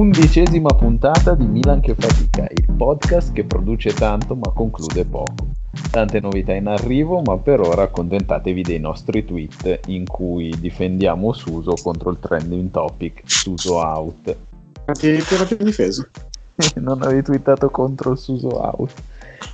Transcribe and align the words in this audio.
Undicesima 0.00 0.70
puntata 0.70 1.34
di 1.34 1.44
Milan 1.44 1.82
che 1.82 1.94
fatica, 1.94 2.48
il 2.48 2.72
podcast 2.72 3.34
che 3.34 3.44
produce 3.44 3.92
tanto 3.92 4.34
ma 4.34 4.50
conclude 4.50 5.04
poco. 5.04 5.48
Tante 5.90 6.20
novità 6.20 6.54
in 6.54 6.68
arrivo, 6.68 7.20
ma 7.20 7.36
per 7.36 7.60
ora 7.60 7.82
accontentatevi 7.82 8.62
dei 8.62 8.78
nostri 8.80 9.26
tweet 9.26 9.80
in 9.88 10.06
cui 10.06 10.58
difendiamo 10.58 11.34
Suso 11.34 11.74
contro 11.82 12.12
il 12.12 12.18
trending 12.18 12.70
topic 12.70 13.20
Suso 13.26 13.74
out. 13.74 14.34
Addirittura 14.86 15.44
più 15.44 15.56
difeso. 15.58 16.08
non 16.80 17.02
avevi 17.02 17.22
twittato 17.22 17.68
contro 17.68 18.12
il 18.12 18.18
Suso 18.18 18.58
out. 18.58 18.94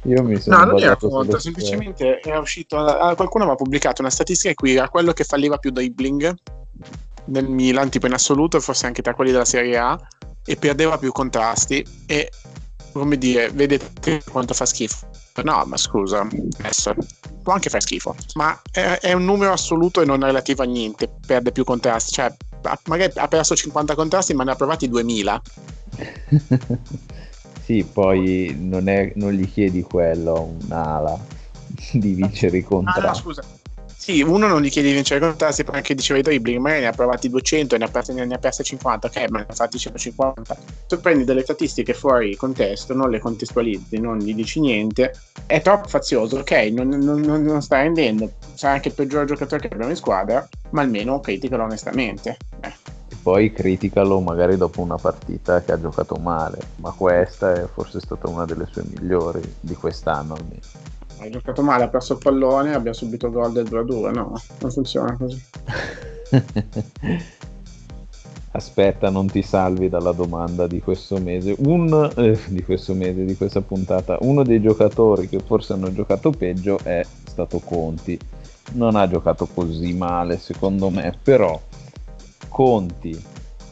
Io 0.04 0.22
mi 0.22 0.36
sono 0.36 0.58
No, 0.58 0.64
non 0.64 0.80
era 0.80 0.94
contro, 0.94 1.40
semplicemente 1.40 2.20
era 2.20 2.38
uscito. 2.38 2.76
Qualcuno 2.76 3.42
aveva 3.42 3.56
pubblicato 3.56 4.00
una 4.00 4.10
statistica 4.10 4.50
in 4.50 4.54
cui 4.54 4.76
era 4.76 4.88
quello 4.88 5.12
che 5.12 5.24
falliva 5.24 5.58
più 5.58 5.72
dribbling 5.72 6.32
nel 7.24 7.48
Milan, 7.48 7.88
tipo 7.88 8.06
in 8.06 8.12
assoluto, 8.12 8.60
forse 8.60 8.86
anche 8.86 9.02
tra 9.02 9.12
quelli 9.12 9.32
della 9.32 9.44
Serie 9.44 9.76
A, 9.76 9.98
e 10.46 10.56
perdeva 10.56 10.96
più 10.96 11.12
contrasti. 11.12 11.84
E 12.06 12.30
come 12.92 13.18
dire, 13.18 13.50
vedete 13.50 14.22
quanto 14.30 14.54
fa 14.54 14.64
schifo. 14.64 15.06
No, 15.44 15.62
ma 15.66 15.76
scusa, 15.76 16.26
adesso 16.60 16.94
può 17.42 17.52
anche 17.52 17.68
fare 17.68 17.82
schifo, 17.82 18.16
ma 18.36 18.58
è, 18.72 18.98
è, 19.02 19.12
un 19.12 19.24
numero 19.24 19.52
assoluto 19.52 20.00
e 20.00 20.06
non 20.06 20.20
relativo 20.20 20.62
a 20.62 20.66
niente. 20.66 21.10
Perde 21.26 21.52
più 21.52 21.62
contrasti, 21.62 22.12
cioè 22.12 22.34
magari 22.86 23.12
ha 23.16 23.28
perso 23.28 23.54
50 23.54 23.94
contrasti, 23.94 24.32
ma 24.32 24.44
ne 24.44 24.52
ha 24.52 24.56
provati 24.56 24.88
2000. 24.88 25.42
sì, 27.62 27.84
poi 27.84 28.56
non, 28.58 28.88
è, 28.88 29.12
non, 29.16 29.32
gli 29.32 29.50
chiedi 29.50 29.82
quello 29.82 30.56
un'ala 30.62 31.18
di 31.92 32.12
vincere 32.12 32.58
i 32.58 32.62
contrasti. 32.62 33.00
Ah, 33.00 33.08
no, 33.08 33.14
scusa, 33.14 33.42
sì, 34.06 34.22
uno 34.22 34.46
non 34.46 34.62
gli 34.62 34.70
chiede 34.70 34.86
di 34.86 34.94
vincere 34.94 35.18
con 35.18 35.36
tassi, 35.36 35.64
poi 35.64 35.74
anche 35.74 35.92
diceva 35.92 36.20
i 36.20 36.22
dribbling, 36.22 36.60
magari 36.60 36.82
ne 36.82 36.86
ha 36.86 36.92
provati 36.92 37.28
200 37.28 37.74
e 37.74 37.78
ne 37.78 37.86
ha, 37.86 37.88
persi, 37.88 38.12
ne 38.12 38.32
ha 38.32 38.38
persi 38.38 38.62
50, 38.62 39.08
ok, 39.08 39.30
ma 39.30 39.38
ne 39.38 39.46
ha 39.48 39.52
fatti 39.52 39.78
150. 39.78 40.56
Tu 40.86 41.00
prendi 41.00 41.24
delle 41.24 41.42
statistiche 41.42 41.92
fuori 41.92 42.36
contesto, 42.36 42.94
non 42.94 43.10
le 43.10 43.18
contestualizzi, 43.18 43.98
non 43.98 44.18
gli 44.18 44.32
dici 44.32 44.60
niente, 44.60 45.12
è 45.46 45.60
troppo 45.60 45.88
fazioso, 45.88 46.38
ok, 46.38 46.52
non, 46.70 46.90
non, 46.90 47.20
non 47.20 47.60
sta 47.62 47.82
rendendo, 47.82 48.30
sarà 48.54 48.74
anche 48.74 48.90
il 48.90 48.94
peggior 48.94 49.24
giocatore 49.24 49.62
che 49.62 49.74
abbiamo 49.74 49.90
in 49.90 49.96
squadra, 49.96 50.48
ma 50.70 50.82
almeno 50.82 51.18
criticalo 51.18 51.64
onestamente. 51.64 52.36
Eh. 52.60 52.72
Poi 53.20 53.52
criticalo 53.52 54.20
magari 54.20 54.56
dopo 54.56 54.82
una 54.82 54.98
partita 54.98 55.64
che 55.64 55.72
ha 55.72 55.80
giocato 55.80 56.14
male, 56.14 56.58
ma 56.76 56.92
questa 56.92 57.54
è 57.54 57.66
forse 57.66 57.98
stata 57.98 58.28
una 58.28 58.44
delle 58.44 58.68
sue 58.70 58.84
migliori 58.86 59.42
di 59.58 59.74
quest'anno 59.74 60.34
almeno 60.34 60.94
hai 61.18 61.30
giocato 61.30 61.62
male, 61.62 61.84
ha 61.84 61.88
perso 61.88 62.14
il 62.14 62.18
pallone, 62.22 62.74
abbiamo 62.74 62.96
subito 62.96 63.30
gol 63.30 63.52
del 63.52 63.64
2-2. 63.64 64.12
No, 64.12 64.40
non 64.60 64.70
funziona 64.70 65.16
così. 65.16 65.42
Aspetta, 68.52 69.10
non 69.10 69.26
ti 69.26 69.42
salvi 69.42 69.90
dalla 69.90 70.12
domanda 70.12 70.66
di 70.66 70.80
questo 70.80 71.18
mese. 71.18 71.54
Un, 71.58 72.10
eh, 72.16 72.38
di 72.48 72.62
questo 72.62 72.94
mese, 72.94 73.24
di 73.24 73.36
questa 73.36 73.60
puntata. 73.60 74.16
Uno 74.20 74.42
dei 74.42 74.62
giocatori 74.62 75.28
che 75.28 75.40
forse 75.40 75.74
hanno 75.74 75.92
giocato 75.92 76.30
peggio 76.30 76.78
è 76.82 77.04
stato 77.24 77.58
Conti. 77.58 78.18
Non 78.72 78.96
ha 78.96 79.06
giocato 79.08 79.46
così 79.52 79.92
male, 79.92 80.38
secondo 80.38 80.88
me, 80.88 81.14
però 81.22 81.60
Conti 82.48 83.22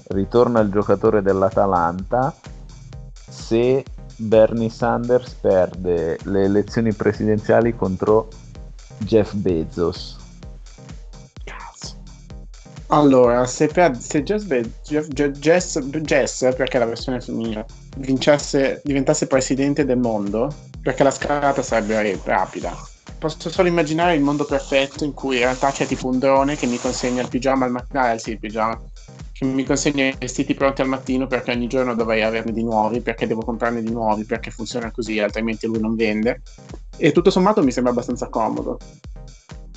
ritorna 0.09 0.61
il 0.61 0.71
giocatore 0.71 1.23
dell'Atalanta 1.23 2.35
se 3.27 3.85
Bernie 4.17 4.71
Sanders 4.71 5.35
perde 5.35 6.19
le 6.25 6.45
elezioni 6.45 6.93
presidenziali 6.93 7.75
contro 7.75 8.29
Jeff 8.99 9.33
Bezos. 9.35 10.17
Cazzo. 11.45 11.97
Allora, 12.89 13.45
se, 13.47 13.67
per, 13.67 13.97
se 13.97 14.23
Jess, 14.23 14.45
Be- 14.45 14.71
Jeff, 14.85 15.09
Jess, 15.09 15.79
Jess, 15.81 16.55
perché 16.55 16.79
la 16.79 16.87
versione 16.87 17.21
femminile, 17.21 17.67
vincesse, 17.99 18.81
diventasse 18.85 19.27
presidente 19.27 19.85
del 19.85 19.99
mondo, 19.99 20.55
perché 20.81 21.03
la 21.03 21.11
scalata 21.11 21.63
sarebbe 21.63 22.19
rapida. 22.25 22.77
Posso 23.19 23.49
solo 23.51 23.69
immaginare 23.69 24.15
il 24.15 24.21
mondo 24.21 24.45
perfetto 24.45 25.05
in 25.05 25.15
cui 25.15 25.37
in 25.37 25.43
realtà 25.43 25.71
c'è 25.71 25.87
tipo 25.87 26.09
un 26.09 26.19
drone 26.19 26.57
che 26.57 26.67
mi 26.67 26.79
consegna 26.79 27.23
il 27.23 27.29
pigiama 27.29 27.65
al 27.65 27.71
mattino, 27.71 28.01
ah, 28.01 28.19
sì, 28.19 28.33
il 28.33 28.39
pigiama, 28.39 28.79
che 29.35 29.45
mi 29.45 29.65
consegna 29.65 30.05
i 30.05 30.15
vestiti 30.17 30.55
pronti 30.55 30.81
al 30.81 30.87
mattino 30.87 31.27
perché 31.27 31.51
ogni 31.51 31.67
giorno 31.67 31.97
dovrei 31.97 32.23
averne 32.23 32.53
di 32.53 32.63
nuovi, 32.63 33.01
perché 33.01 33.27
devo 33.27 33.43
comprarne 33.43 33.83
di 33.83 33.91
nuovi, 33.91 34.25
perché 34.25 34.53
funziona 34.53 34.93
così, 34.93 35.19
altrimenti 35.19 35.67
lui 35.67 35.81
non 35.81 35.97
vende. 35.97 36.41
E 36.97 37.11
tutto 37.11 37.31
sommato 37.31 37.61
mi 37.61 37.73
sembra 37.73 37.91
abbastanza 37.91 38.29
comodo. 38.29 38.79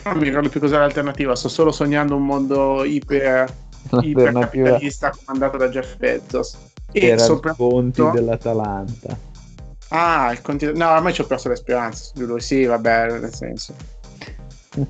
Non 0.04 0.18
mi 0.18 0.26
ricordo 0.26 0.50
più 0.50 0.60
cos'è 0.60 0.78
l'alternativa, 0.78 1.36
sto 1.36 1.50
solo 1.50 1.72
sognando 1.72 2.16
un 2.16 2.24
mondo 2.24 2.84
iper, 2.84 3.52
ipercapitalista 4.00 5.12
comandato 5.26 5.58
da 5.58 5.70
Jeff 5.70 5.98
Bezos. 5.98 6.56
E 6.92 7.08
Era 7.08 7.18
soprattutto... 7.18 7.68
Conti 7.68 8.02
dell'Atalanta. 8.12 9.18
Ah, 9.88 10.32
il 10.34 10.42
Conti... 10.44 10.72
No, 10.72 10.92
ormai 10.92 11.14
ci 11.14 11.22
ho 11.22 11.26
perso 11.26 11.50
le 11.50 11.56
speranze 11.56 12.12
su 12.14 12.24
lui. 12.24 12.42
Sì, 12.42 12.64
vabbè, 12.64 13.20
nel 13.20 13.34
senso. 13.34 13.74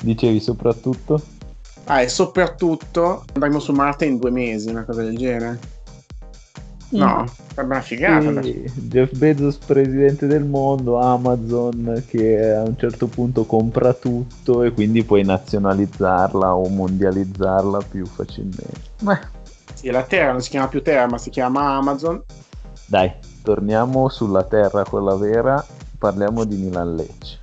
Dicevi 0.00 0.38
soprattutto? 0.38 1.20
Ah, 1.84 2.02
e 2.02 2.08
soprattutto 2.08 3.24
andremo 3.32 3.58
su 3.58 3.72
Marte 3.72 4.04
in 4.04 4.18
due 4.18 4.30
mesi, 4.30 4.68
una 4.68 4.84
cosa 4.84 5.02
del 5.02 5.16
genere. 5.16 5.58
No, 6.90 7.24
sarebbe 7.54 7.74
una 7.74 7.82
figata. 7.82 8.42
Sì, 8.42 8.64
Jeff 8.74 9.16
Bezos 9.16 9.58
presidente 9.58 10.26
del 10.26 10.44
mondo, 10.44 10.98
Amazon 10.98 12.02
che 12.08 12.52
a 12.52 12.62
un 12.62 12.76
certo 12.76 13.06
punto 13.06 13.44
compra 13.44 13.92
tutto 13.92 14.64
e 14.64 14.72
quindi 14.72 15.04
puoi 15.04 15.24
nazionalizzarla 15.24 16.54
o 16.54 16.68
mondializzarla 16.68 17.78
più 17.88 18.06
facilmente. 18.06 18.80
Beh. 19.00 19.38
Sì, 19.72 19.90
la 19.90 20.02
Terra 20.02 20.32
non 20.32 20.42
si 20.42 20.50
chiama 20.50 20.68
più 20.68 20.82
Terra 20.82 21.06
ma 21.06 21.16
si 21.16 21.30
chiama 21.30 21.74
Amazon. 21.76 22.22
Dai, 22.86 23.12
torniamo 23.42 24.08
sulla 24.08 24.42
Terra, 24.42 24.82
quella 24.82 25.14
vera, 25.14 25.64
parliamo 25.96 26.44
di 26.44 26.56
Milan 26.56 26.96
Lecce. 26.96 27.38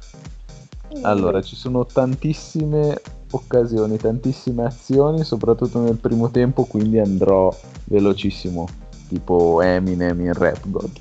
Allora, 1.04 1.42
ci 1.42 1.56
sono 1.56 1.86
tantissime 1.86 3.00
occasioni, 3.32 3.98
tantissime 3.98 4.66
azioni, 4.66 5.24
soprattutto 5.24 5.80
nel 5.80 5.98
primo 5.98 6.30
tempo, 6.30 6.66
quindi 6.66 7.00
andrò 7.00 7.54
velocissimo, 7.86 8.68
tipo 9.08 9.62
Eminem 9.62 10.20
in 10.22 10.34
Rap 10.34 10.68
God. 10.68 10.92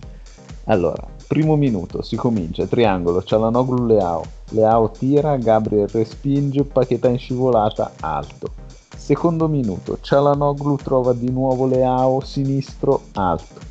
Allora, 0.64 1.06
primo 1.26 1.56
minuto, 1.56 2.02
si 2.02 2.16
comincia, 2.16 2.66
triangolo, 2.66 3.22
Cialanoglu 3.22 3.86
Leao, 3.86 4.24
Leao 4.50 4.90
tira, 4.90 5.36
Gabriel 5.36 5.88
respinge, 5.88 6.64
Paquetà 6.64 7.08
in 7.08 7.18
scivolata, 7.18 7.92
alto. 8.00 8.64
Secondo 8.96 9.46
minuto, 9.46 9.98
Cialanoglu 10.00 10.76
trova 10.76 11.12
di 11.12 11.30
nuovo 11.30 11.66
Leao, 11.66 12.20
sinistro, 12.20 13.02
alto 13.12 13.65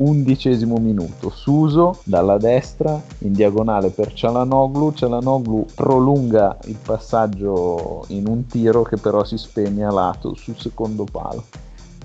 undicesimo 0.00 0.78
minuto, 0.78 1.30
Suso 1.30 1.98
dalla 2.04 2.38
destra 2.38 3.00
in 3.18 3.32
diagonale 3.32 3.90
per 3.90 4.12
Cialanoglu, 4.12 4.92
Cialanoglu 4.92 5.66
prolunga 5.74 6.56
il 6.66 6.76
passaggio 6.82 8.04
in 8.08 8.26
un 8.26 8.46
tiro 8.46 8.82
che 8.82 8.96
però 8.96 9.24
si 9.24 9.36
spegne 9.36 9.84
a 9.84 9.90
lato 9.90 10.34
sul 10.34 10.58
secondo 10.58 11.04
palo. 11.04 11.44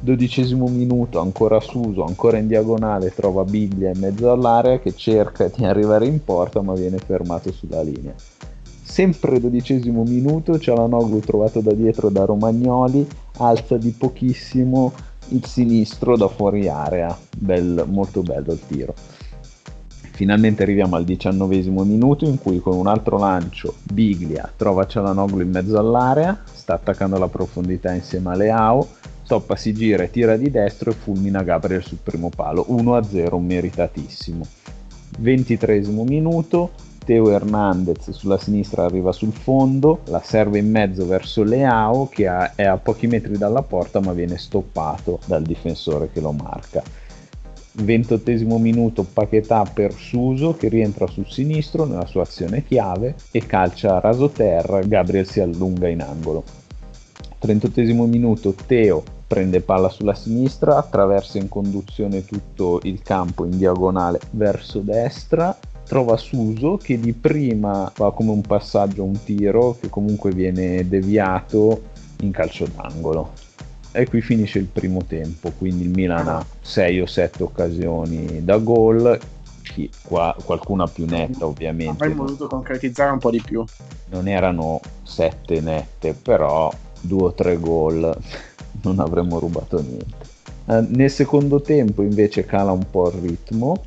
Dodicesimo 0.01 0.67
minuto, 0.67 1.19
ancora 1.19 1.59
Suso, 1.61 2.03
ancora 2.03 2.37
in 2.37 2.47
diagonale, 2.47 3.13
trova 3.13 3.43
Biglia 3.43 3.89
in 3.89 3.99
mezzo 3.99 4.29
all'area 4.29 4.79
che 4.79 4.93
cerca 4.93 5.47
di 5.47 5.63
arrivare 5.63 6.05
in 6.05 6.23
porta 6.23 6.61
ma 6.61 6.73
viene 6.73 6.97
fermato 6.97 7.51
sulla 7.51 7.81
linea. 7.81 8.13
Sempre 8.83 9.39
dodicesimo 9.39 10.03
minuto, 10.03 10.59
Cialanoglu 10.59 11.19
trovato 11.19 11.59
da 11.59 11.73
dietro 11.73 12.09
da 12.09 12.25
Romagnoli, 12.25 13.07
alza 13.37 13.77
di 13.77 13.91
pochissimo 13.91 14.91
il 15.29 15.45
sinistro 15.45 16.17
da 16.17 16.27
fuori 16.27 16.67
area, 16.67 17.17
Bel, 17.37 17.85
molto 17.87 18.21
bello 18.21 18.53
il 18.53 18.61
tiro. 18.67 18.93
Finalmente 20.11 20.63
arriviamo 20.63 20.95
al 20.95 21.03
diciannovesimo 21.03 21.83
minuto 21.83 22.25
in 22.25 22.37
cui 22.37 22.59
con 22.59 22.77
un 22.77 22.87
altro 22.87 23.17
lancio 23.17 23.75
Biglia 23.83 24.49
trova 24.55 24.85
Cialanoglu 24.85 25.41
in 25.41 25.49
mezzo 25.49 25.77
all'area, 25.77 26.41
sta 26.53 26.73
attaccando 26.73 27.17
la 27.17 27.27
profondità 27.27 27.93
insieme 27.93 28.31
a 28.31 28.35
Leao, 28.35 28.87
Stoppa 29.25 29.55
si 29.55 29.73
gira 29.73 30.05
tira 30.05 30.37
di 30.37 30.51
destro 30.51 30.91
e 30.91 30.93
fulmina 30.93 31.41
Gabriel 31.41 31.83
sul 31.83 31.97
primo 31.97 32.29
palo, 32.29 32.67
1-0 32.69 33.41
meritatissimo. 33.41 34.45
Ventitresimo 35.17 36.03
minuto, 36.03 36.73
Teo 37.05 37.29
Hernandez 37.29 38.09
sulla 38.09 38.39
sinistra 38.39 38.85
arriva 38.85 39.11
sul 39.11 39.31
fondo, 39.31 39.99
la 40.05 40.21
serve 40.23 40.57
in 40.57 40.69
mezzo 40.69 41.05
verso 41.05 41.43
Leao 41.43 42.09
che 42.09 42.25
è 42.55 42.63
a 42.63 42.77
pochi 42.77 43.05
metri 43.05 43.37
dalla 43.37 43.61
porta 43.61 43.99
ma 43.99 44.11
viene 44.11 44.37
stoppato 44.37 45.19
dal 45.25 45.43
difensore 45.43 46.09
che 46.11 46.19
lo 46.19 46.31
marca. 46.31 46.83
28 47.73 48.57
minuto 48.57 49.03
Paquetà 49.03 49.63
per 49.71 49.93
Suso 49.93 50.55
che 50.55 50.67
rientra 50.67 51.05
sul 51.07 51.29
sinistro 51.29 51.85
nella 51.85 52.07
sua 52.07 52.23
azione 52.23 52.63
chiave 52.63 53.15
e 53.31 53.45
calcia 53.45 53.97
a 53.97 53.99
raso 53.99 54.29
terra, 54.29 54.81
Gabriel 54.81 55.27
si 55.27 55.41
allunga 55.41 55.87
in 55.87 56.01
angolo. 56.01 56.43
38 57.37 57.81
minuto 58.05 58.55
Teo 58.65 59.03
prende 59.27 59.61
palla 59.61 59.89
sulla 59.89 60.15
sinistra, 60.15 60.77
attraversa 60.77 61.37
in 61.37 61.49
conduzione 61.49 62.25
tutto 62.25 62.79
il 62.83 63.01
campo 63.03 63.45
in 63.45 63.57
diagonale 63.57 64.19
verso 64.31 64.79
destra 64.79 65.55
trova 65.85 66.17
Suso 66.17 66.77
che 66.77 66.99
di 66.99 67.13
prima 67.13 67.91
fa 67.93 68.11
come 68.11 68.31
un 68.31 68.41
passaggio, 68.41 69.03
un 69.03 69.23
tiro 69.23 69.77
che 69.79 69.89
comunque 69.89 70.31
viene 70.31 70.87
deviato 70.87 71.81
in 72.21 72.31
calcio 72.31 72.67
d'angolo. 72.67 73.31
e 73.91 74.07
qui 74.07 74.19
finisce 74.21 74.59
il 74.59 74.65
primo 74.65 75.05
tempo, 75.05 75.51
quindi 75.57 75.83
il 75.83 75.89
Milan 75.89 76.27
ha 76.27 76.45
6 76.61 76.99
o 76.99 77.05
7 77.05 77.43
occasioni 77.43 78.43
da 78.43 78.57
gol, 78.57 79.17
qua, 80.03 80.35
qualcuna 80.43 80.87
più 80.87 81.05
netta 81.05 81.45
ovviamente. 81.45 82.03
Avremmo 82.03 82.23
voluto 82.23 82.47
concretizzare 82.47 83.11
un 83.11 83.19
po' 83.19 83.31
di 83.31 83.41
più. 83.41 83.63
Non 84.09 84.27
erano 84.27 84.79
7 85.03 85.61
nette, 85.61 86.13
però 86.13 86.71
2 87.01 87.23
o 87.23 87.33
3 87.33 87.57
gol 87.57 88.17
non 88.83 88.99
avremmo 88.99 89.39
rubato 89.39 89.81
niente. 89.81 90.33
Uh, 90.65 90.85
nel 90.89 91.11
secondo 91.11 91.61
tempo 91.61 92.01
invece 92.01 92.43
cala 92.43 92.71
un 92.71 92.85
po' 92.89 93.09
il 93.09 93.21
ritmo. 93.21 93.83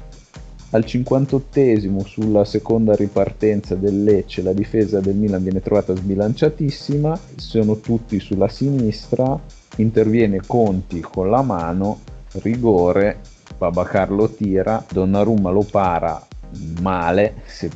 Al 0.71 0.85
58esimo 0.85 2.05
sulla 2.05 2.45
seconda 2.45 2.95
ripartenza 2.95 3.75
del 3.75 4.05
Lecce 4.05 4.43
la 4.43 4.53
difesa 4.53 5.01
del 5.01 5.17
Milan 5.17 5.43
viene 5.43 5.63
trovata 5.63 5.97
sbilanciatissima, 5.97 7.19
sono 7.37 7.79
tutti 7.79 8.21
sulla 8.21 8.49
sinistra, 8.49 9.41
interviene 9.77 10.43
Conti 10.47 11.01
con 11.01 11.31
la 11.31 11.41
mano, 11.41 12.01
rigore, 12.43 13.21
Babacar 13.57 14.11
lo 14.11 14.29
tira, 14.29 14.85
Donnarumma 14.93 15.51
lo 15.51 15.63
para 15.63 16.23
male, 16.81 17.43
se 17.47 17.71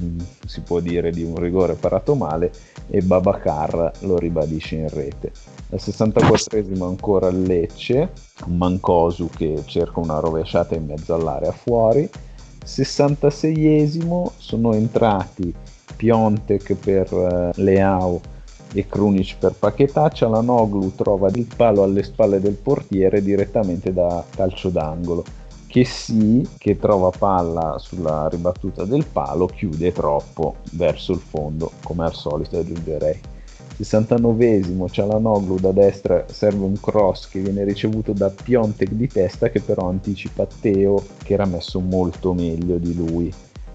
si 0.47 0.61
può 0.61 0.81
dire 0.81 1.11
di 1.11 1.23
un 1.23 1.37
rigore 1.37 1.75
parato 1.75 2.15
male, 2.15 2.53
e 2.88 3.00
Babacar 3.00 3.91
lo 4.00 4.19
ribadisce 4.19 4.77
in 4.77 4.88
rete. 4.91 5.33
Al 5.71 5.79
64esimo 5.81 6.85
ancora 6.85 7.31
Lecce, 7.31 8.11
Mancosu 8.49 9.31
che 9.35 9.62
cerca 9.65 10.00
una 10.00 10.19
rovesciata 10.19 10.75
in 10.75 10.85
mezzo 10.85 11.15
all'area 11.15 11.53
fuori. 11.53 12.09
66esimo 12.64 14.31
sono 14.37 14.73
entrati 14.75 15.53
Piontek 15.97 16.75
per 16.75 17.12
uh, 17.12 17.50
Leao 17.61 18.20
e 18.73 18.87
Krunic 18.87 19.37
per 19.38 19.53
Paquetà, 19.53 20.09
Cialanoglu 20.09 20.94
trova 20.94 21.29
il 21.35 21.47
palo 21.55 21.82
alle 21.82 22.03
spalle 22.03 22.41
del 22.41 22.55
portiere 22.55 23.23
direttamente 23.23 23.93
da 23.93 24.25
calcio 24.35 24.70
d'angolo 24.70 25.25
che 25.73 25.87
sì, 25.87 26.47
che 26.59 26.79
trova 26.79 27.09
palla 27.09 27.79
sulla 27.79 28.29
ribattuta 28.29 28.85
del 28.85 29.06
palo, 29.06 29.47
chiude 29.47 29.91
troppo 29.91 30.56
verso 30.73 31.12
il 31.12 31.20
fondo, 31.20 31.73
come 31.82 32.05
al 32.05 32.12
solito 32.12 32.59
aggiungerei. 32.59 33.31
69esimo 33.82 34.88
Cialanoglu 34.88 35.58
da 35.58 35.73
destra 35.73 36.25
serve 36.29 36.64
un 36.64 36.79
cross 36.81 37.29
che 37.29 37.40
viene 37.40 37.64
ricevuto 37.64 38.12
da 38.12 38.31
Piontek 38.31 38.90
di 38.90 39.08
testa 39.08 39.50
che 39.50 39.61
però 39.61 39.88
anticipa 39.88 40.46
Teo 40.61 41.02
che 41.23 41.32
era 41.34 41.46
messo 41.46 41.81
molto 41.81 42.32
meglio 42.32 42.79
di 42.79 42.94
lui. 42.94 43.32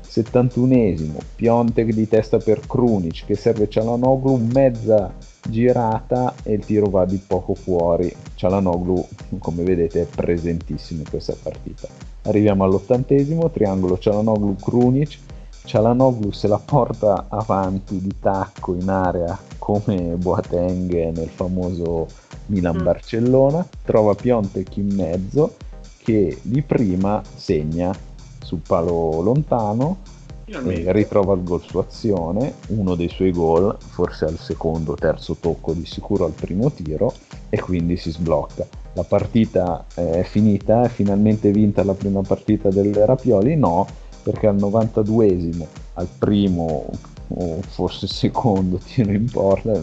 71esimo 0.07 1.17
Piontek 1.35 1.91
di 1.91 2.07
testa 2.07 2.37
per 2.37 2.61
Krunic 2.65 3.25
che 3.25 3.35
serve 3.35 3.69
Cialanoglu 3.69 4.37
mezza 4.53 5.13
girata 5.49 6.33
e 6.41 6.53
il 6.53 6.65
tiro 6.65 6.89
va 6.89 7.05
di 7.05 7.21
poco 7.25 7.53
fuori. 7.53 8.13
Cialanoglu 8.35 9.05
come 9.39 9.63
vedete 9.63 10.03
è 10.03 10.05
presentissimo 10.05 11.01
in 11.01 11.09
questa 11.09 11.35
partita. 11.41 11.87
Arriviamo 12.23 12.63
all'ottantesimo 12.63 13.49
triangolo 13.49 13.97
Cialanoglu 13.97 14.55
Krunic 14.55 15.19
Cialanoglu 15.67 16.31
se 16.31 16.47
la 16.47 16.61
porta 16.63 17.25
avanti 17.27 17.99
di 17.99 18.13
tacco 18.21 18.73
in 18.73 18.87
area 18.87 19.37
come 19.57 20.15
Boateng 20.15 21.11
nel 21.13 21.27
famoso 21.27 22.07
Milan-Barcellona, 22.45 23.57
mm. 23.57 23.83
trova 23.83 24.15
Piontek 24.15 24.77
in 24.77 24.95
mezzo 24.95 25.57
che 25.97 26.39
di 26.41 26.61
prima 26.61 27.21
segna 27.35 27.93
sul 28.41 28.61
palo 28.65 29.19
lontano, 29.21 29.97
e 30.45 30.93
ritrova 30.93 31.33
il 31.33 31.43
gol 31.43 31.61
su 31.61 31.77
azione, 31.79 32.53
uno 32.69 32.95
dei 32.95 33.09
suoi 33.09 33.31
gol, 33.31 33.75
forse 33.77 34.23
al 34.23 34.37
secondo 34.37 34.93
o 34.93 34.95
terzo 34.95 35.35
tocco 35.37 35.73
di 35.73 35.85
sicuro 35.85 36.23
al 36.23 36.31
primo 36.31 36.71
tiro 36.71 37.13
e 37.49 37.59
quindi 37.59 37.97
si 37.97 38.11
sblocca. 38.11 38.65
La 38.93 39.03
partita 39.03 39.83
è 39.93 40.23
finita, 40.23 40.83
è 40.83 40.87
finalmente 40.87 41.51
vinta 41.51 41.83
la 41.83 41.93
prima 41.93 42.21
partita 42.21 42.69
del 42.69 42.93
Rapioli? 42.93 43.57
No, 43.57 43.85
perché 44.27 44.47
al 44.47 44.57
92esimo, 44.57 45.65
al 45.93 46.09
primo 46.17 46.89
o 47.29 47.61
forse 47.61 48.07
secondo 48.07 48.77
tiro 48.83 49.11
in 49.11 49.29
porta, 49.29 49.81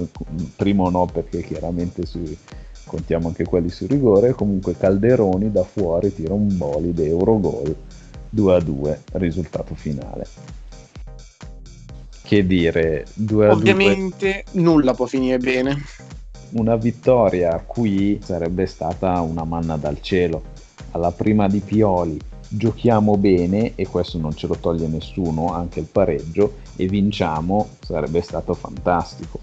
primo 0.57 0.91
no 0.91 1.07
perché 1.07 1.43
chiaramente 1.43 2.05
sui, 2.05 2.37
contiamo 2.85 3.29
anche 3.29 3.45
quelli 3.45 3.71
su 3.71 3.87
rigore, 3.87 4.35
comunque 4.35 4.77
Calderoni 4.77 5.51
da 5.51 5.65
fuori 5.65 6.15
tira 6.15 6.35
un 6.35 6.55
bolide 6.59 7.07
Eurogol 7.07 7.75
2 8.29 8.55
a 8.55 8.61
2, 8.61 9.03
risultato 9.13 9.75
finale. 9.75 10.27
Che 12.23 12.47
dire, 12.47 13.07
2 13.15 13.49
a 13.49 13.53
Ovviamente 13.53 14.45
2... 14.51 14.63
nulla 14.63 14.93
può 14.93 15.07
finire 15.07 15.39
bene. 15.39 15.83
Una 16.51 16.77
vittoria 16.77 17.63
qui 17.67 18.21
sarebbe 18.23 18.67
stata 18.67 19.21
una 19.21 19.45
manna 19.45 19.77
dal 19.77 20.01
cielo. 20.03 20.43
Alla 20.91 21.13
prima 21.13 21.49
di 21.49 21.61
Pioli 21.61 22.19
giochiamo 22.57 23.17
bene 23.17 23.73
e 23.75 23.87
questo 23.89 24.19
non 24.19 24.35
ce 24.35 24.47
lo 24.47 24.57
toglie 24.57 24.87
nessuno, 24.87 25.53
anche 25.53 25.81
il 25.81 25.87
pareggio, 25.91 26.55
e 26.77 26.87
vinciamo, 26.87 27.69
sarebbe 27.81 28.21
stato 28.23 28.55
fantastico. 28.55 29.41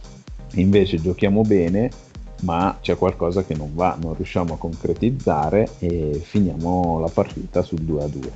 Invece 0.55 1.01
giochiamo 1.01 1.41
bene, 1.41 1.89
ma 2.41 2.77
c'è 2.81 2.97
qualcosa 2.97 3.43
che 3.43 3.55
non 3.55 3.71
va, 3.73 3.97
non 4.01 4.15
riusciamo 4.15 4.55
a 4.55 4.57
concretizzare 4.57 5.69
e 5.79 6.21
finiamo 6.23 6.99
la 6.99 7.09
partita 7.09 7.61
sul 7.61 7.79
2 7.79 8.03
a 8.03 8.07
2. 8.07 8.31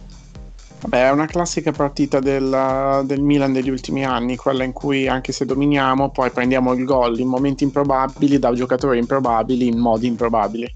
Vabbè, 0.81 1.07
è 1.07 1.11
una 1.11 1.25
classica 1.25 1.71
partita 1.71 2.19
del, 2.19 3.03
del, 3.05 3.21
Milan 3.21 3.53
degli 3.53 3.69
ultimi 3.69 4.05
anni, 4.05 4.35
quella 4.35 4.63
in 4.63 4.71
cui 4.71 5.07
anche 5.07 5.31
se 5.31 5.45
dominiamo, 5.45 6.11
poi 6.11 6.29
prendiamo 6.29 6.73
il 6.73 6.83
gol 6.83 7.19
in 7.19 7.27
momenti 7.27 7.63
improbabili 7.63 8.37
da 8.37 8.53
giocatori 8.53 8.99
improbabili 8.99 9.67
in 9.67 9.79
modi 9.79 10.07
improbabili 10.07 10.75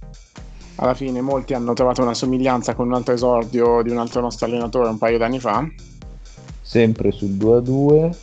alla 0.79 0.93
fine 0.93 1.21
molti 1.21 1.53
hanno 1.53 1.73
trovato 1.73 2.01
una 2.01 2.13
somiglianza 2.13 2.73
con 2.73 2.87
un 2.87 2.93
altro 2.93 3.13
esordio 3.13 3.81
di 3.81 3.89
un 3.89 3.97
altro 3.97 4.21
nostro 4.21 4.45
allenatore 4.45 4.89
un 4.89 4.97
paio 4.97 5.17
d'anni 5.17 5.39
fa. 5.39 5.67
Sempre 6.61 7.11
sul 7.11 7.31
2 7.31 7.57
a 7.57 7.59
2. 7.59 8.17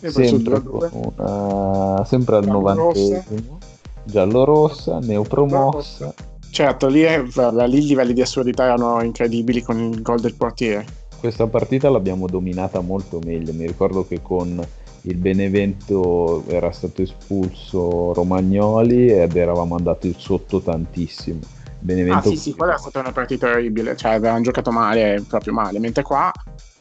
Sempre, 0.00 0.26
sempre, 0.28 0.62
2 0.62 0.90
una... 0.92 2.04
sempre 2.04 2.36
al 2.36 2.46
novantesimo. 2.46 3.58
Giallo-rossa, 4.04 4.98
neopromossa. 5.00 6.14
Certo, 6.50 6.86
lì, 6.86 7.02
lì 7.02 7.78
i 7.78 7.86
livelli 7.86 8.12
di 8.12 8.20
assurdità 8.20 8.64
erano 8.64 9.02
incredibili 9.02 9.62
con 9.62 9.78
il 9.78 10.00
gol 10.00 10.20
del 10.20 10.34
portiere. 10.34 10.86
Questa 11.18 11.46
partita 11.46 11.90
l'abbiamo 11.90 12.26
dominata 12.26 12.80
molto 12.80 13.18
meglio. 13.24 13.52
Mi 13.52 13.66
ricordo 13.66 14.06
che 14.06 14.22
con 14.22 14.64
il 15.02 15.16
Benevento 15.16 16.44
era 16.46 16.70
stato 16.70 17.02
espulso 17.02 18.12
Romagnoli 18.12 19.08
ed 19.08 19.34
eravamo 19.34 19.74
andati 19.74 20.14
sotto 20.16 20.60
tantissimo 20.60 21.55
Benevento. 21.78 22.28
Ah 22.28 22.30
sì, 22.30 22.36
sì, 22.36 22.54
quella 22.54 22.74
è 22.74 22.78
stata 22.78 23.00
una 23.00 23.12
partita 23.12 23.48
orribile, 23.48 23.96
cioè 23.96 24.12
avevano 24.12 24.40
giocato 24.40 24.70
male, 24.70 25.22
proprio 25.28 25.52
male, 25.52 25.78
mentre 25.78 26.02
qua, 26.02 26.32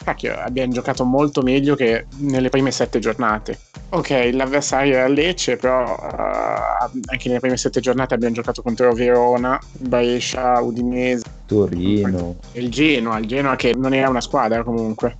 cacchio, 0.04 0.36
abbiamo 0.36 0.72
giocato 0.72 1.04
molto 1.04 1.42
meglio 1.42 1.76
che 1.76 2.06
nelle 2.18 2.50
prime 2.50 2.72
sette 2.72 3.00
giornate. 3.00 3.60
Ok, 3.90 4.30
l'avversario 4.34 4.96
era 4.96 5.08
Lecce, 5.08 5.58
però 5.58 5.84
uh, 5.84 7.00
anche 7.06 7.28
nelle 7.28 7.40
prime 7.40 7.58
sette 7.58 7.80
giornate 7.80 8.14
abbiamo 8.14 8.34
giocato 8.34 8.62
contro 8.62 8.94
Verona, 8.94 9.60
Brescia, 9.74 10.60
Udinese, 10.62 11.24
Torino. 11.46 12.38
E 12.52 12.62
il 12.62 12.70
Genoa, 12.70 13.20
il 13.20 13.28
Genoa 13.28 13.56
che 13.56 13.74
non 13.76 13.94
era 13.94 14.10
una 14.10 14.22
squadra 14.22 14.64
comunque. 14.64 15.18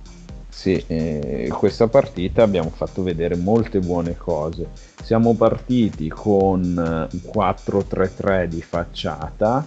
Sì, 0.56 0.82
eh, 0.86 1.48
questa 1.52 1.86
partita 1.86 2.42
abbiamo 2.42 2.70
fatto 2.70 3.02
vedere 3.02 3.36
molte 3.36 3.78
buone 3.78 4.16
cose. 4.16 4.70
Siamo 5.02 5.34
partiti 5.34 6.08
con 6.08 6.62
un 6.62 7.08
4-3-3 7.30 8.46
di 8.46 8.62
facciata, 8.62 9.62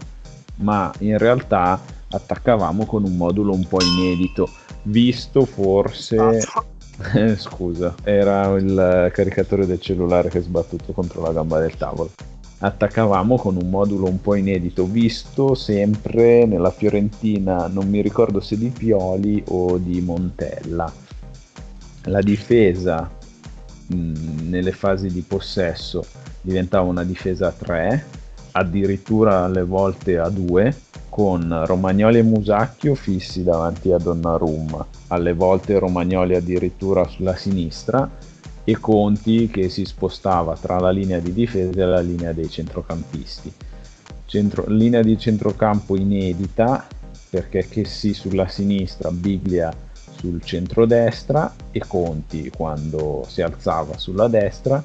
ma 0.56 0.92
in 0.98 1.20
realtà 1.20 1.80
attaccavamo 2.10 2.88
con 2.88 3.04
un 3.04 3.16
modulo 3.16 3.54
un 3.54 3.68
po' 3.68 3.78
inedito, 3.84 4.50
visto 4.82 5.46
forse... 5.46 6.44
Eh, 7.14 7.38
scusa, 7.38 7.94
era 8.04 8.48
il 8.56 9.12
caricatore 9.14 9.68
del 9.68 9.80
cellulare 9.80 10.30
che 10.30 10.40
è 10.40 10.42
sbattuto 10.42 10.92
contro 10.92 11.22
la 11.22 11.32
gamba 11.32 11.60
del 11.60 11.78
tavolo 11.78 12.10
attaccavamo 12.60 13.38
con 13.38 13.56
un 13.56 13.70
modulo 13.70 14.08
un 14.08 14.20
po' 14.22 14.36
inedito, 14.36 14.86
visto 14.86 15.56
sempre 15.56 16.46
nella 16.46 16.72
Fiorentina, 16.72 17.68
non 17.68 17.88
mi 17.88 18.02
ricordo 18.02 18.40
se 18.40 18.58
di 18.58 18.70
Pioli 18.70 19.44
o 19.48 19.78
di 19.78 20.02
Montella. 20.02 20.92
La 22.04 22.22
difesa 22.22 23.10
mh, 23.88 23.96
mm, 23.96 24.50
nelle 24.50 24.72
fasi 24.72 25.08
di 25.08 25.22
possesso 25.22 26.04
diventava 26.42 26.88
una 26.88 27.04
difesa 27.04 27.48
a 27.48 27.52
3, 27.52 28.06
addirittura 28.52 29.46
alle 29.46 29.64
volte 29.64 30.18
a 30.18 30.30
2, 30.30 30.76
con 31.10 31.64
Romagnoli 31.66 32.20
e 32.20 32.24
Musacchio 32.24 32.96
fissi 32.96 33.44
davanti 33.44 33.92
a 33.92 33.98
Donnarumma, 33.98 34.86
alle 35.08 35.34
volte 35.34 35.80
Romagnoli 35.80 36.36
addirittura 36.36 37.08
sulla 37.08 37.36
sinistra 37.36 38.10
e 38.70 38.80
Conti 38.80 39.48
che 39.48 39.68
si 39.68 39.84
spostava 39.84 40.56
tra 40.56 40.80
la 40.80 40.92
linea 40.92 41.18
di 41.18 41.34
difesa 41.34 41.72
e 41.82 41.86
la 41.86 42.02
linea 42.02 42.34
dei 42.34 42.50
centrocampisti. 42.50 43.52
Centro, 44.26 44.66
linea 44.68 45.02
di 45.02 45.18
centrocampo 45.18 45.98
inedita 45.98 46.86
perché 47.32 47.68
che 47.68 47.84
sì 47.86 48.14
sulla 48.14 48.48
sinistra, 48.48 49.10
Biglia 49.10 49.74
sul 50.16 50.44
centro-destra 50.44 51.52
e 51.72 51.82
Conti 51.88 52.52
quando 52.56 53.26
si 53.28 53.42
alzava 53.42 53.98
sulla 53.98 54.28
destra 54.28 54.84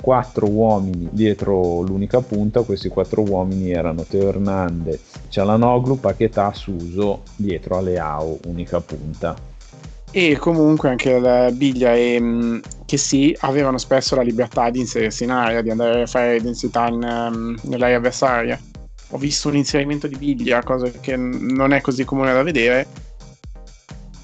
quattro 0.00 0.48
uomini 0.48 1.08
dietro 1.10 1.80
l'unica 1.80 2.20
punta, 2.20 2.60
questi 2.60 2.88
quattro 2.88 3.22
uomini 3.22 3.72
erano 3.72 4.02
Teo 4.02 4.28
Hernandez, 4.28 5.00
Cialanoglu, 5.28 5.98
Paquetà, 5.98 6.52
Suso 6.52 7.22
dietro 7.34 7.78
a 7.78 7.80
Leao, 7.80 8.38
unica 8.46 8.80
punta. 8.80 9.34
E 10.16 10.36
comunque 10.36 10.90
anche 10.90 11.18
la 11.18 11.50
Biglia 11.50 11.96
e 11.96 12.18
um, 12.20 12.60
che 12.94 12.96
sì, 12.96 13.36
avevano 13.40 13.78
spesso 13.78 14.14
la 14.14 14.22
libertà 14.22 14.70
di 14.70 14.78
inserirsi 14.78 15.24
in 15.24 15.30
area, 15.30 15.62
di 15.62 15.70
andare 15.70 16.02
a 16.02 16.06
fare 16.06 16.40
densità 16.40 16.86
in, 16.86 17.02
um, 17.02 17.56
nell'area 17.62 17.96
avversaria. 17.96 18.58
Ho 19.10 19.18
visto 19.18 19.48
un 19.48 19.56
inserimento 19.56 20.06
di 20.06 20.16
Biglia, 20.16 20.62
cosa 20.62 20.88
che 20.88 21.16
non 21.16 21.72
è 21.72 21.80
così 21.80 22.04
comune 22.04 22.32
da 22.32 22.42
vedere, 22.44 22.86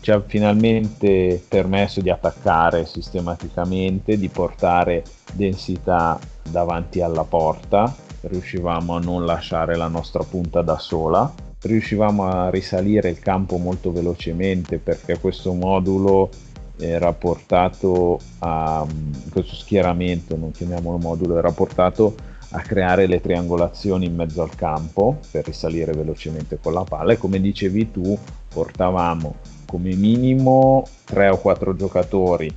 ci 0.00 0.12
ha 0.12 0.22
finalmente 0.24 1.42
permesso 1.46 2.00
di 2.00 2.10
attaccare 2.10 2.86
sistematicamente, 2.86 4.16
di 4.16 4.28
portare 4.28 5.02
densità 5.32 6.18
davanti 6.48 7.00
alla 7.00 7.24
porta, 7.24 7.92
riuscivamo 8.22 8.94
a 8.94 9.00
non 9.00 9.24
lasciare 9.26 9.76
la 9.76 9.88
nostra 9.88 10.22
punta 10.22 10.62
da 10.62 10.78
sola, 10.78 11.30
riuscivamo 11.62 12.24
a 12.24 12.50
risalire 12.50 13.10
il 13.10 13.18
campo 13.18 13.58
molto 13.58 13.92
velocemente 13.92 14.78
perché 14.78 15.18
questo 15.18 15.52
modulo 15.52 16.30
era 16.80 17.12
portato 17.12 18.18
a 18.40 18.86
questo 19.30 19.54
schieramento, 19.54 20.36
non 20.36 20.50
chiamiamolo 20.50 20.98
modulo, 20.98 21.38
era 21.38 21.52
portato 21.52 22.14
a 22.52 22.60
creare 22.60 23.06
le 23.06 23.20
triangolazioni 23.20 24.06
in 24.06 24.16
mezzo 24.16 24.42
al 24.42 24.54
campo 24.54 25.18
per 25.30 25.44
risalire 25.44 25.92
velocemente 25.92 26.58
con 26.60 26.72
la 26.72 26.84
palla. 26.84 27.12
E 27.12 27.18
come 27.18 27.40
dicevi 27.40 27.90
tu 27.90 28.18
portavamo 28.48 29.36
come 29.66 29.94
minimo 29.94 30.84
3 31.04 31.28
o 31.28 31.38
4 31.38 31.76
giocatori, 31.76 32.52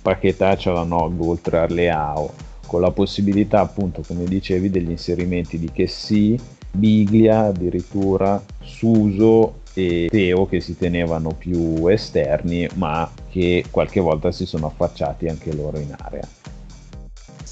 Paquetà 0.00 0.56
l'hanno 0.64 1.10
oltre 1.18 1.58
a 1.58 1.66
Leao, 1.66 2.32
con 2.66 2.80
la 2.80 2.90
possibilità 2.90 3.60
appunto 3.60 4.02
come 4.06 4.24
dicevi 4.24 4.70
degli 4.70 4.90
inserimenti 4.90 5.58
di 5.58 5.70
Chessy, 5.70 6.38
Biglia 6.70 7.46
addirittura, 7.46 8.42
Suso 8.62 9.60
e 9.74 10.08
Teo 10.10 10.46
che 10.46 10.60
si 10.60 10.76
tenevano 10.76 11.30
più 11.30 11.86
esterni 11.86 12.68
ma 12.74 13.10
che 13.30 13.64
qualche 13.70 14.00
volta 14.00 14.30
si 14.32 14.46
sono 14.46 14.66
affacciati 14.66 15.28
anche 15.28 15.54
loro 15.54 15.78
in 15.78 15.94
area. 15.98 16.26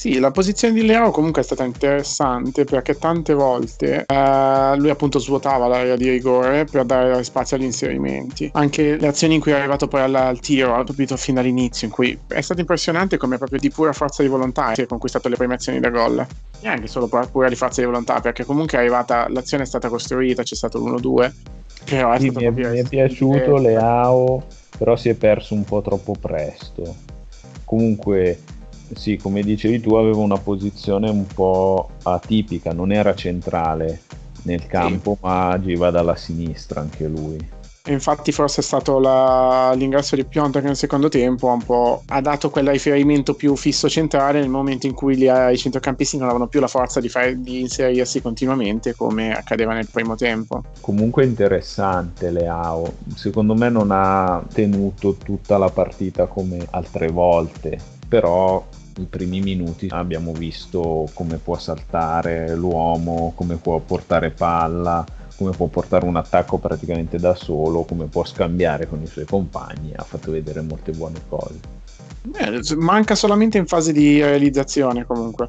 Sì, 0.00 0.18
la 0.18 0.30
posizione 0.30 0.72
di 0.72 0.86
Leao 0.86 1.10
comunque 1.10 1.42
è 1.42 1.44
stata 1.44 1.62
interessante 1.62 2.64
perché 2.64 2.96
tante 2.96 3.34
volte 3.34 4.06
eh, 4.06 4.74
lui 4.78 4.88
appunto 4.88 5.18
svuotava 5.18 5.66
l'area 5.66 5.94
di 5.94 6.08
rigore 6.08 6.64
per 6.64 6.86
dare 6.86 7.22
spazio 7.22 7.58
agli 7.58 7.64
inserimenti. 7.64 8.48
Anche 8.54 8.96
le 8.96 9.08
azioni 9.08 9.34
in 9.34 9.42
cui 9.42 9.50
è 9.50 9.56
arrivato 9.56 9.88
poi 9.88 10.00
al, 10.00 10.14
al 10.14 10.40
tiro, 10.40 10.82
capito 10.84 11.18
fin 11.18 11.34
dall'inizio, 11.34 11.86
in 11.86 11.92
cui 11.92 12.18
è 12.28 12.40
stato 12.40 12.60
impressionante 12.60 13.18
come 13.18 13.36
proprio 13.36 13.58
di 13.58 13.68
pura 13.68 13.92
forza 13.92 14.22
di 14.22 14.30
volontà 14.30 14.72
si 14.74 14.80
è 14.80 14.86
conquistato 14.86 15.28
le 15.28 15.36
prime 15.36 15.56
azioni 15.56 15.80
da 15.80 15.90
gol. 15.90 16.26
E 16.62 16.66
anche 16.66 16.86
solo 16.86 17.06
pura 17.06 17.50
di 17.50 17.56
forza 17.56 17.82
di 17.82 17.86
volontà 17.86 18.20
perché 18.20 18.46
comunque 18.46 18.78
è 18.78 18.80
arrivata, 18.80 19.28
l'azione 19.28 19.64
è 19.64 19.66
stata 19.66 19.90
costruita, 19.90 20.42
c'è 20.42 20.54
stato 20.54 20.78
l'1-2. 20.78 21.32
È 21.84 22.18
sì, 22.18 22.30
mi, 22.30 22.44
è, 22.44 22.50
mi 22.50 22.78
è 22.78 22.88
piaciuto 22.88 23.56
Leao, 23.56 24.44
però 24.78 24.96
si 24.96 25.08
è 25.08 25.14
perso 25.14 25.54
un 25.54 25.64
po' 25.64 25.80
troppo 25.80 26.14
presto. 26.18 26.94
Comunque 27.64 28.38
sì, 28.94 29.16
come 29.16 29.42
dicevi 29.42 29.80
tu, 29.80 29.94
aveva 29.94 30.18
una 30.18 30.38
posizione 30.38 31.08
un 31.08 31.26
po' 31.26 31.90
atipica, 32.02 32.72
non 32.72 32.92
era 32.92 33.14
centrale 33.14 34.02
nel 34.42 34.66
campo, 34.66 35.12
sì. 35.14 35.18
ma 35.22 35.50
agiva 35.50 35.90
dalla 35.90 36.16
sinistra 36.16 36.80
anche 36.80 37.06
lui. 37.06 37.58
Infatti 37.86 38.30
forse 38.30 38.60
è 38.60 38.64
stato 38.64 38.98
la... 38.98 39.72
l'ingresso 39.74 40.14
di 40.14 40.24
Piontek 40.24 40.64
nel 40.64 40.76
secondo 40.76 41.08
tempo 41.08 42.02
ha 42.06 42.20
dato 42.20 42.50
quel 42.50 42.68
riferimento 42.68 43.34
più 43.34 43.56
fisso 43.56 43.88
centrale 43.88 44.40
nel 44.40 44.50
momento 44.50 44.86
in 44.86 44.94
cui 44.94 45.16
gli, 45.16 45.26
i 45.26 45.56
centrocampisti 45.56 46.16
non 46.16 46.26
avevano 46.26 46.48
più 46.48 46.60
la 46.60 46.66
forza 46.66 47.00
di, 47.00 47.08
fare, 47.08 47.40
di 47.40 47.60
inserirsi 47.60 48.20
continuamente 48.20 48.94
come 48.94 49.32
accadeva 49.32 49.72
nel 49.72 49.88
primo 49.90 50.14
tempo. 50.14 50.62
Comunque 50.80 51.24
interessante 51.24 52.30
Leao, 52.30 52.92
secondo 53.14 53.54
me 53.54 53.70
non 53.70 53.90
ha 53.90 54.44
tenuto 54.52 55.14
tutta 55.14 55.56
la 55.56 55.70
partita 55.70 56.26
come 56.26 56.66
altre 56.70 57.08
volte, 57.08 57.78
però 58.06 58.64
i 58.98 59.06
primi 59.06 59.40
minuti 59.40 59.86
abbiamo 59.90 60.32
visto 60.32 61.08
come 61.14 61.36
può 61.36 61.56
saltare 61.56 62.54
l'uomo, 62.54 63.32
come 63.34 63.56
può 63.56 63.78
portare 63.78 64.30
palla, 64.30 65.04
come 65.40 65.52
può 65.52 65.68
portare 65.68 66.04
un 66.04 66.16
attacco 66.16 66.58
praticamente 66.58 67.16
da 67.16 67.34
solo, 67.34 67.84
come 67.84 68.04
può 68.04 68.26
scambiare 68.26 68.86
con 68.86 69.00
i 69.00 69.06
suoi 69.06 69.24
compagni, 69.24 69.94
ha 69.96 70.02
fatto 70.02 70.30
vedere 70.30 70.60
molte 70.60 70.92
buone 70.92 71.18
cose. 71.30 71.58
Eh, 72.36 72.76
manca 72.76 73.14
solamente 73.14 73.56
in 73.56 73.66
fase 73.66 73.92
di 73.92 74.22
realizzazione 74.22 75.06
comunque. 75.06 75.48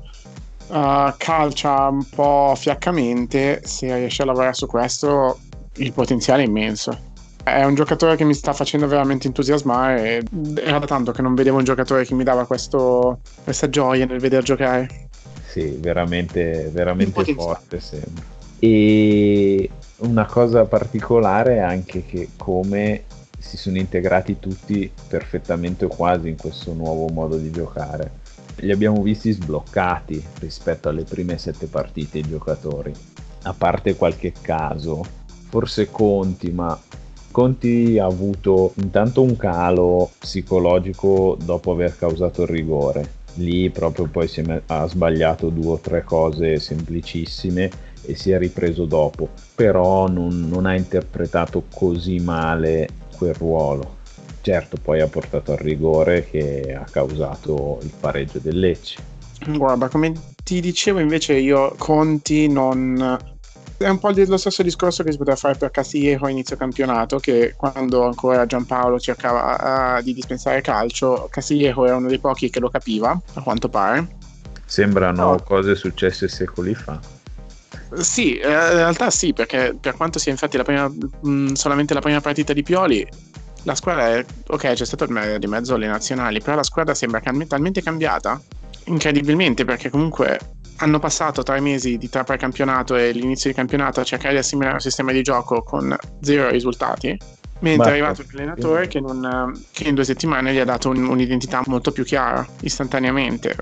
Uh, 0.68 1.14
calcia 1.18 1.90
un 1.90 2.08
po' 2.08 2.54
fiaccamente, 2.56 3.60
se 3.66 3.94
riesce 3.94 4.22
a 4.22 4.26
lavorare 4.26 4.54
su 4.54 4.66
questo 4.68 5.40
il 5.76 5.92
potenziale 5.92 6.44
è 6.44 6.46
immenso 6.46 7.10
è 7.44 7.64
un 7.64 7.76
giocatore 7.76 8.16
che 8.16 8.24
mi 8.24 8.34
sta 8.34 8.54
facendo 8.54 8.88
veramente 8.88 9.28
entusiasmare. 9.28 10.22
Era 10.64 10.80
da 10.80 10.86
tanto 10.86 11.12
che 11.12 11.22
non 11.22 11.34
vedevo 11.34 11.58
un 11.58 11.64
giocatore 11.64 12.06
che 12.06 12.14
mi 12.14 12.24
dava 12.24 12.46
questo, 12.46 13.20
questa 13.44 13.68
gioia 13.68 14.06
nel 14.06 14.20
vedere 14.20 14.44
giocare. 14.44 15.10
Sì, 15.48 15.76
veramente, 15.80 16.70
veramente 16.72 17.34
forte 17.34 17.80
sembra. 17.80 18.31
E 18.64 19.70
una 20.02 20.28
cosa 20.28 20.66
particolare 20.66 21.56
è 21.56 21.60
anche 21.62 22.06
che 22.06 22.30
come 22.38 23.06
si 23.40 23.58
sono 23.58 23.78
integrati 23.78 24.38
tutti 24.38 24.92
perfettamente 25.08 25.86
o 25.86 25.88
quasi 25.88 26.30
in 26.30 26.38
questo 26.38 26.74
nuovo 26.74 27.08
modo 27.12 27.38
di 27.38 27.50
giocare. 27.50 28.20
Li 28.58 28.72
abbiamo 28.72 29.02
visti 29.02 29.32
sbloccati 29.32 30.24
rispetto 30.42 30.90
alle 30.90 31.06
prime 31.06 31.40
sette 31.40 31.66
partite 31.66 32.20
i 32.20 32.28
giocatori, 32.28 32.94
a 33.44 33.54
parte 33.54 33.96
qualche 33.96 34.32
caso, 34.40 35.04
forse 35.50 35.90
Conti, 35.90 36.52
ma 36.52 36.80
Conti 37.32 37.98
ha 37.98 38.06
avuto 38.06 38.74
intanto 38.76 39.24
un 39.24 39.36
calo 39.38 40.12
psicologico 40.20 41.36
dopo 41.44 41.72
aver 41.72 41.98
causato 41.98 42.44
il 42.44 42.50
rigore. 42.50 43.20
Lì 43.36 43.72
proprio 43.72 44.06
poi 44.06 44.30
ha 44.68 44.86
sbagliato 44.88 45.50
due 45.50 45.72
o 45.72 45.80
tre 45.80 46.04
cose 46.04 46.60
semplicissime 46.60 47.90
e 48.04 48.16
si 48.16 48.32
è 48.32 48.38
ripreso 48.38 48.86
dopo, 48.86 49.30
però 49.56 50.08
non, 50.08 50.48
non 50.48 50.66
ha 50.66 50.76
interpretato 50.76 51.64
così 51.74 52.20
male 52.20 52.88
quel 53.18 53.34
ruolo. 53.34 53.98
Certo, 54.42 54.78
poi 54.82 55.02
ha 55.02 55.08
portato 55.08 55.52
al 55.52 55.60
rigore 55.60 56.28
che 56.30 56.76
ha 56.78 56.86
causato 56.90 57.80
il 57.84 57.92
pareggio 58.00 58.40
del 58.40 58.58
Lecce. 58.58 59.10
Guarda, 59.48 59.88
come 59.88 60.14
ti 60.44 60.60
dicevo 60.62 61.00
invece 61.00 61.34
io 61.34 61.74
Conti 61.78 62.48
non, 62.48 63.18
è 63.84 63.90
un 63.90 64.00
po' 64.00 64.12
lo 64.12 64.38
stesso 64.38 64.64
discorso 64.64 65.04
che 65.04 65.12
si 65.12 65.18
poteva 65.18 65.36
fare 65.36 65.58
per 65.58 65.72
Castillejo 65.72 66.26
a 66.26 66.30
inizio 66.30 66.56
campionato, 66.56 67.18
che 67.20 67.54
quando 67.56 68.06
ancora 68.06 68.46
Giampaolo 68.46 69.00
cercava 69.00 69.98
uh, 69.98 70.04
di 70.04 70.14
dispensare 70.14 70.62
calcio, 70.62 71.28
Castillejo 71.30 71.86
era 71.86 71.96
uno 71.96 72.08
dei 72.08 72.20
pochi 72.20 72.50
che 72.50 72.60
lo 72.60 72.70
capiva, 72.70 73.20
a 73.34 73.42
quanto 73.42 73.70
pare. 73.70 74.20
Sembrano 74.66 75.32
no. 75.32 75.44
cose 75.44 75.76
successe 75.76 76.28
secoli 76.28 76.74
fa. 76.74 77.00
Sì, 77.94 78.38
eh, 78.38 78.48
in 78.48 78.74
realtà 78.74 79.10
sì, 79.10 79.34
perché 79.34 79.76
per 79.80 79.96
quanto 79.96 80.18
sia 80.18 80.32
infatti 80.32 80.58
la 80.58 80.64
prima, 80.64 80.88
mh, 80.88 81.54
solamente 81.54 81.94
la 81.94 82.00
prima 82.00 82.22
partita 82.22 82.54
di 82.54 82.64
Pioli, 82.64 83.08
la 83.64 83.76
squadra 83.76 84.16
è... 84.16 84.26
ok, 84.48 84.74
c'è 84.74 84.86
stato 84.86 85.04
il 85.04 85.36
di 85.40 85.48
mezzo 85.48 85.76
alle 85.76 85.88
nazionali, 85.88 86.40
però 86.40 86.56
la 86.56 86.64
squadra 86.64 86.94
sembra 86.94 87.20
cam- 87.20 87.46
talmente 87.46 87.82
cambiata, 87.82 88.42
incredibilmente, 88.86 89.66
perché 89.66 89.90
comunque 89.90 90.40
hanno 90.78 91.00
passato 91.00 91.44
tre 91.44 91.60
mesi 91.60 91.98
di 91.98 92.10
tra 92.10 92.24
campionato 92.24 92.96
e 92.96 93.12
l'inizio 93.12 93.50
di 93.50 93.56
campionato 93.56 94.00
a 94.00 94.04
cercare 94.04 94.34
di 94.34 94.40
assimilare 94.40 94.76
un 94.76 94.82
sistema 94.82 95.12
di 95.12 95.22
gioco 95.22 95.62
con 95.62 95.96
zero 96.22 96.50
risultati. 96.50 97.18
Mentre 97.60 97.90
è 97.90 97.92
arrivato 97.92 98.24
l'allenatore 98.32 98.88
che, 98.88 99.00
non, 99.00 99.62
che, 99.72 99.88
in 99.88 99.94
due 99.94 100.04
settimane 100.04 100.52
gli 100.52 100.58
ha 100.58 100.66
dato 100.66 100.90
un, 100.90 101.06
un'identità 101.06 101.62
molto 101.68 101.92
più 101.92 102.04
chiara, 102.04 102.44
istantaneamente. 102.62 103.56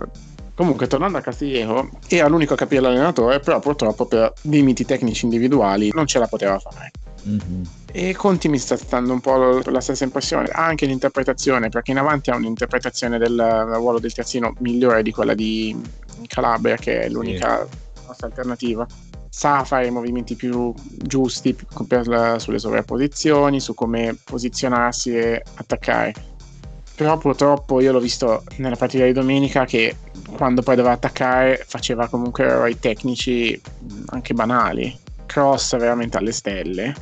Comunque, 0.60 0.88
tornando 0.88 1.18
a 1.18 1.22
Castillejo, 1.22 1.90
era 2.10 2.28
l'unico 2.28 2.54
a 2.54 2.58
capire 2.58 2.82
l'allenatore, 2.82 3.40
però 3.40 3.62
purtroppo 3.62 4.06
per 4.08 4.34
limiti 4.42 4.84
tecnici 4.84 5.24
individuali 5.24 5.90
non 5.94 6.06
ce 6.06 6.20
la 6.20 6.28
poteva 6.28 6.60
fare. 6.60 6.92
Mm-hmm. 7.26 7.64
E 7.94 8.14
Conti 8.14 8.50
mi 8.50 8.58
sta 8.58 8.78
dando 8.90 9.14
un 9.14 9.22
po' 9.22 9.62
la 9.64 9.80
stessa 9.80 10.04
impressione, 10.04 10.50
anche 10.52 10.86
l'interpretazione, 10.86 11.70
perché 11.70 11.92
in 11.92 11.98
avanti 11.98 12.30
ha 12.30 12.36
un'interpretazione 12.36 13.18
del 13.18 13.40
ruolo 13.72 14.00
del 14.00 14.12
terzino 14.14 14.54
migliore 14.60 15.02
di 15.02 15.12
quella 15.12 15.34
di, 15.34 15.82
Calabria, 16.28 16.76
che 16.76 17.04
è 17.04 17.10
l'unica 17.10 17.66
sì. 17.66 18.06
nostra 18.08 18.28
alternativa. 18.28 18.86
Sa 19.30 19.64
fare 19.64 19.88
i 19.88 19.92
movimenti 19.92 20.36
più 20.36 20.74
giusti 20.98 21.56
la, 22.04 22.38
sulle 22.38 22.60
sovrapposizioni, 22.60 23.62
su 23.62 23.74
come 23.74 24.18
posizionarsi 24.26 25.16
e 25.16 25.42
attaccare. 25.56 26.14
Però 27.00 27.18
purtroppo 27.18 27.80
io 27.80 27.94
l'ho 27.94 28.02
visto 28.02 28.44
nella 28.58 28.76
partita 28.76 29.06
di 29.06 29.14
domenica 29.14 29.64
che 29.64 29.96
quando 30.36 30.62
poi 30.62 30.76
doveva 30.76 30.96
attaccare 30.96 31.64
faceva 31.66 32.10
comunque 32.10 32.44
errori 32.44 32.78
tecnici 32.78 33.60
anche 34.08 34.34
banali. 34.34 35.00
Cross 35.26 35.78
veramente 35.78 36.18
alle 36.18 36.34
stelle. 36.34 36.94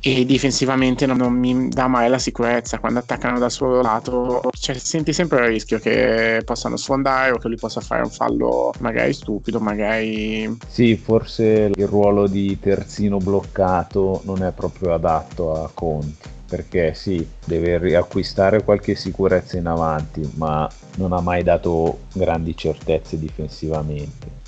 e 0.00 0.26
difensivamente 0.26 1.06
non, 1.06 1.16
non, 1.16 1.32
mi 1.32 1.70
dà 1.70 1.86
mai 1.86 2.10
la 2.10 2.18
sicurezza 2.18 2.78
quando 2.78 2.98
attaccano 2.98 3.38
dal 3.38 3.50
suo 3.50 3.80
lato 3.80 4.42
cioè, 4.58 4.74
senti 4.76 5.14
sempre 5.14 5.40
il 5.40 5.52
rischio 5.52 5.78
che 5.78 6.42
possano 6.44 6.76
sfondare 6.76 7.32
o 7.32 7.36
che 7.38 7.48
lui 7.48 7.58
possa 7.58 7.82
fare 7.82 8.02
un 8.02 8.10
fallo 8.10 8.72
magari 8.80 9.12
stupido 9.12 9.60
magari 9.60 10.56
sì 10.68 10.96
forse 10.96 11.70
il 11.74 11.86
ruolo 11.86 12.26
di 12.26 12.58
terzino 12.58 13.18
bloccato 13.18 14.22
non 14.24 14.42
è 14.42 14.52
proprio 14.52 14.94
adatto 14.94 15.62
a 15.62 15.70
Conti 15.72 16.29
perché 16.50 16.92
sì 16.94 17.26
deve 17.44 17.78
riacquistare 17.78 18.64
qualche 18.64 18.96
sicurezza 18.96 19.56
in 19.56 19.66
avanti 19.66 20.28
ma 20.34 20.68
non 20.96 21.12
ha 21.12 21.20
mai 21.20 21.44
dato 21.44 22.00
grandi 22.12 22.56
certezze 22.56 23.18
difensivamente 23.18 24.38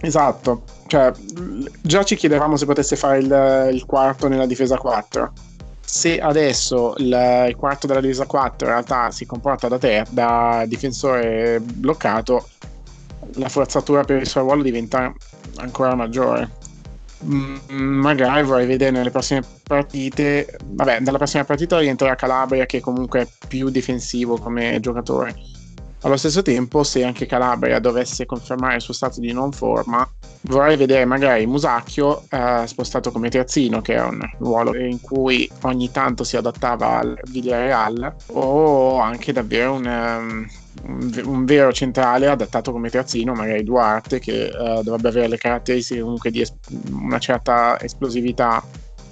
Esatto, 0.00 0.62
cioè, 0.86 1.12
già 1.82 2.04
ci 2.04 2.14
chiedevamo 2.14 2.56
se 2.56 2.66
potesse 2.66 2.94
fare 2.94 3.18
il, 3.18 3.70
il 3.74 3.84
quarto 3.84 4.28
nella 4.28 4.46
difesa 4.46 4.76
4. 4.76 5.32
Se 5.84 6.20
adesso 6.20 6.94
il, 6.98 7.46
il, 7.48 7.56
quarto 7.56 7.86
della 7.86 8.00
difesa 8.00 8.26
4 8.26 8.66
in 8.66 8.72
realtà 8.72 9.10
si 9.10 9.26
comporta 9.26 9.68
da 9.68 9.78
te, 9.78 10.04
da 10.10 10.64
difensore 10.68 11.60
bloccato, 11.60 12.46
la 13.34 13.48
forzatura 13.48 14.04
per 14.04 14.20
il 14.20 14.28
suo 14.28 14.42
ruolo 14.42 14.62
diventa 14.62 15.12
ancora 15.56 15.94
maggiore. 15.94 16.57
Mm, 17.24 17.56
magari 17.70 18.44
vorrei 18.44 18.66
vedere 18.66 18.90
nelle 18.90 19.10
prossime 19.10 19.42
partite. 19.62 20.58
Vabbè, 20.64 21.00
dalla 21.00 21.18
prossima 21.18 21.44
partita 21.44 21.78
rientrerà 21.78 22.14
Calabria, 22.14 22.66
che 22.66 22.80
comunque 22.80 23.20
è 23.20 23.28
più 23.48 23.70
difensivo 23.70 24.38
come 24.38 24.78
giocatore 24.80 25.34
allo 26.02 26.16
stesso 26.16 26.42
tempo, 26.42 26.84
se 26.84 27.02
anche 27.04 27.26
Calabria 27.26 27.80
dovesse 27.80 28.24
confermare 28.24 28.76
il 28.76 28.80
suo 28.80 28.94
stato 28.94 29.20
di 29.20 29.32
non 29.32 29.50
forma, 29.50 30.08
vorrei 30.42 30.76
vedere 30.76 31.04
magari 31.04 31.44
Musacchio 31.46 32.24
eh, 32.28 32.62
spostato 32.66 33.10
come 33.10 33.28
terzino, 33.28 33.80
che 33.80 33.94
è 33.94 34.02
un 34.02 34.20
ruolo 34.38 34.76
in 34.76 35.00
cui 35.00 35.50
ogni 35.62 35.90
tanto 35.90 36.22
si 36.22 36.36
adattava 36.36 36.98
al 36.98 37.18
Villarreal, 37.28 38.14
o 38.28 39.00
anche 39.00 39.32
davvero 39.32 39.74
un, 39.74 39.86
um, 39.86 40.46
un, 40.86 41.44
vero 41.44 41.72
centrale 41.72 42.28
adattato 42.28 42.72
come 42.72 42.90
terzino, 42.90 43.34
magari 43.34 43.62
Duarte, 43.62 44.18
che 44.18 44.50
uh, 44.52 44.82
dovrebbe 44.82 45.08
avere 45.08 45.28
le 45.28 45.36
caratteristiche 45.36 46.00
comunque 46.00 46.30
di 46.30 46.40
es- 46.40 46.54
una 46.90 47.18
certa 47.18 47.80
esplosività 47.80 48.62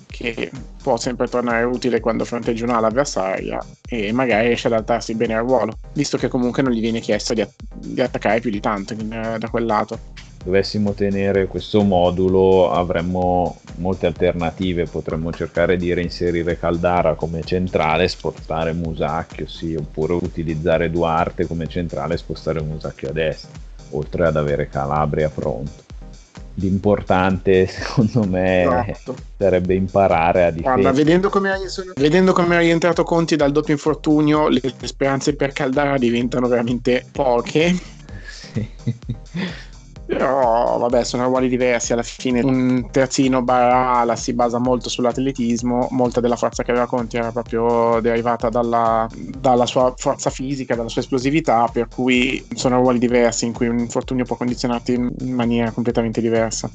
che 0.06 0.50
può 0.82 0.96
sempre 0.96 1.28
tornare 1.28 1.64
utile 1.64 2.00
quando 2.00 2.24
fronteggia 2.24 2.64
un'ala 2.64 2.86
avversaria 2.86 3.62
e 3.86 4.12
magari 4.12 4.46
riesce 4.46 4.68
ad 4.68 4.72
adattarsi 4.74 5.14
bene 5.14 5.34
al 5.34 5.44
ruolo, 5.44 5.78
visto 5.92 6.16
che 6.16 6.28
comunque 6.28 6.62
non 6.62 6.72
gli 6.72 6.80
viene 6.80 7.00
chiesto 7.00 7.34
di, 7.34 7.42
att- 7.42 7.54
di 7.74 8.00
attaccare 8.00 8.40
più 8.40 8.50
di 8.50 8.60
tanto 8.60 8.94
in, 8.94 9.34
uh, 9.34 9.38
da 9.38 9.48
quel 9.50 9.66
lato. 9.66 9.98
Dovessimo 10.46 10.92
tenere 10.92 11.48
questo 11.48 11.82
modulo 11.82 12.70
avremmo 12.70 13.58
molte 13.78 14.06
alternative, 14.06 14.84
potremmo 14.84 15.32
cercare 15.32 15.76
di 15.76 15.92
reinserire 15.92 16.56
Caldara 16.56 17.14
come 17.14 17.42
centrale, 17.42 18.06
spostare 18.06 18.72
Musacchio, 18.72 19.48
sì, 19.48 19.74
oppure 19.74 20.12
utilizzare 20.12 20.88
Duarte 20.88 21.48
come 21.48 21.66
centrale 21.66 22.14
e 22.14 22.18
spostare 22.18 22.62
Musacchio 22.62 23.08
a 23.08 23.12
destra, 23.12 23.50
oltre 23.90 24.24
ad 24.24 24.36
avere 24.36 24.68
Calabria 24.68 25.28
pronto 25.28 25.82
l'importante 26.58 27.66
secondo 27.68 28.22
me 28.22 28.86
esatto. 28.86 29.16
sarebbe 29.36 29.74
imparare 29.74 30.44
a 30.44 30.50
difendere. 30.50 30.80
Guarda, 30.80 30.96
vedendo 30.96 31.28
come, 31.28 31.50
hai, 31.50 31.62
vedendo 31.96 32.32
come 32.32 32.54
è 32.54 32.60
rientrato 32.60 33.02
Conti 33.02 33.34
dal 33.34 33.50
doppio 33.50 33.74
infortunio, 33.74 34.46
le, 34.46 34.60
le 34.62 34.86
speranze 34.86 35.34
per 35.34 35.52
Caldara 35.52 35.98
diventano 35.98 36.46
veramente 36.46 37.04
poche. 37.10 37.74
Sì. 38.28 38.66
Però 40.06 40.78
vabbè, 40.78 41.02
sono 41.02 41.24
ruoli 41.24 41.48
diversi 41.48 41.92
alla 41.92 42.04
fine. 42.04 42.40
Un 42.40 42.88
terzino 42.92 43.42
barala 43.42 44.14
si 44.14 44.32
basa 44.34 44.58
molto 44.58 44.88
sull'atletismo, 44.88 45.88
molta 45.90 46.20
della 46.20 46.36
forza 46.36 46.62
che 46.62 46.70
aveva 46.70 46.86
Conti 46.86 47.16
era 47.16 47.32
proprio 47.32 47.98
derivata 48.00 48.48
dalla, 48.48 49.08
dalla 49.12 49.66
sua 49.66 49.92
forza 49.96 50.30
fisica, 50.30 50.76
dalla 50.76 50.88
sua 50.88 51.00
esplosività, 51.00 51.68
per 51.72 51.88
cui 51.88 52.46
sono 52.54 52.76
ruoli 52.76 53.00
diversi 53.00 53.46
in 53.46 53.52
cui 53.52 53.66
un 53.66 53.80
infortunio 53.80 54.24
può 54.24 54.36
condizionarti 54.36 54.94
in 54.94 55.34
maniera 55.34 55.72
completamente 55.72 56.20
diversa. 56.20 56.70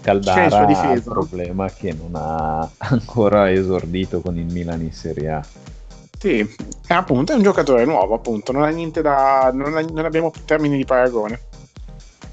Caldara 0.00 0.66
ha 0.66 0.92
il 0.92 1.02
problema 1.02 1.68
che 1.70 1.92
non 1.92 2.12
ha 2.14 2.66
ancora 2.78 3.52
esordito 3.52 4.22
con 4.22 4.38
il 4.38 4.50
Milan 4.50 4.80
in 4.80 4.92
Serie 4.92 5.30
A. 5.30 5.44
Sì, 6.18 6.38
è 6.86 6.92
appunto 6.92 7.32
è 7.32 7.34
un 7.36 7.42
giocatore 7.42 7.84
nuovo, 7.84 8.14
appunto, 8.14 8.52
non 8.52 8.62
ha 8.62 8.68
niente 8.68 9.02
da. 9.02 9.50
non, 9.52 9.76
ha, 9.76 9.80
non 9.80 10.04
abbiamo 10.04 10.32
termini 10.44 10.76
di 10.76 10.84
paragone. 10.84 11.40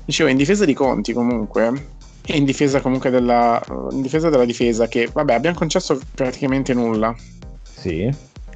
Dicevo, 0.08 0.30
in 0.30 0.38
difesa 0.38 0.63
di 0.63 0.74
Conti 0.74 1.12
comunque, 1.12 1.89
e 2.26 2.38
in 2.38 2.46
difesa 2.46 2.80
comunque 2.80 3.10
della, 3.10 3.62
in 3.91 4.02
difesa 4.02 4.30
della 4.30 4.46
difesa, 4.46 4.88
che 4.88 5.10
vabbè, 5.12 5.34
abbiamo 5.34 5.58
concesso 5.58 6.00
praticamente 6.15 6.74
nulla. 6.74 7.13
Sì. 7.62 8.10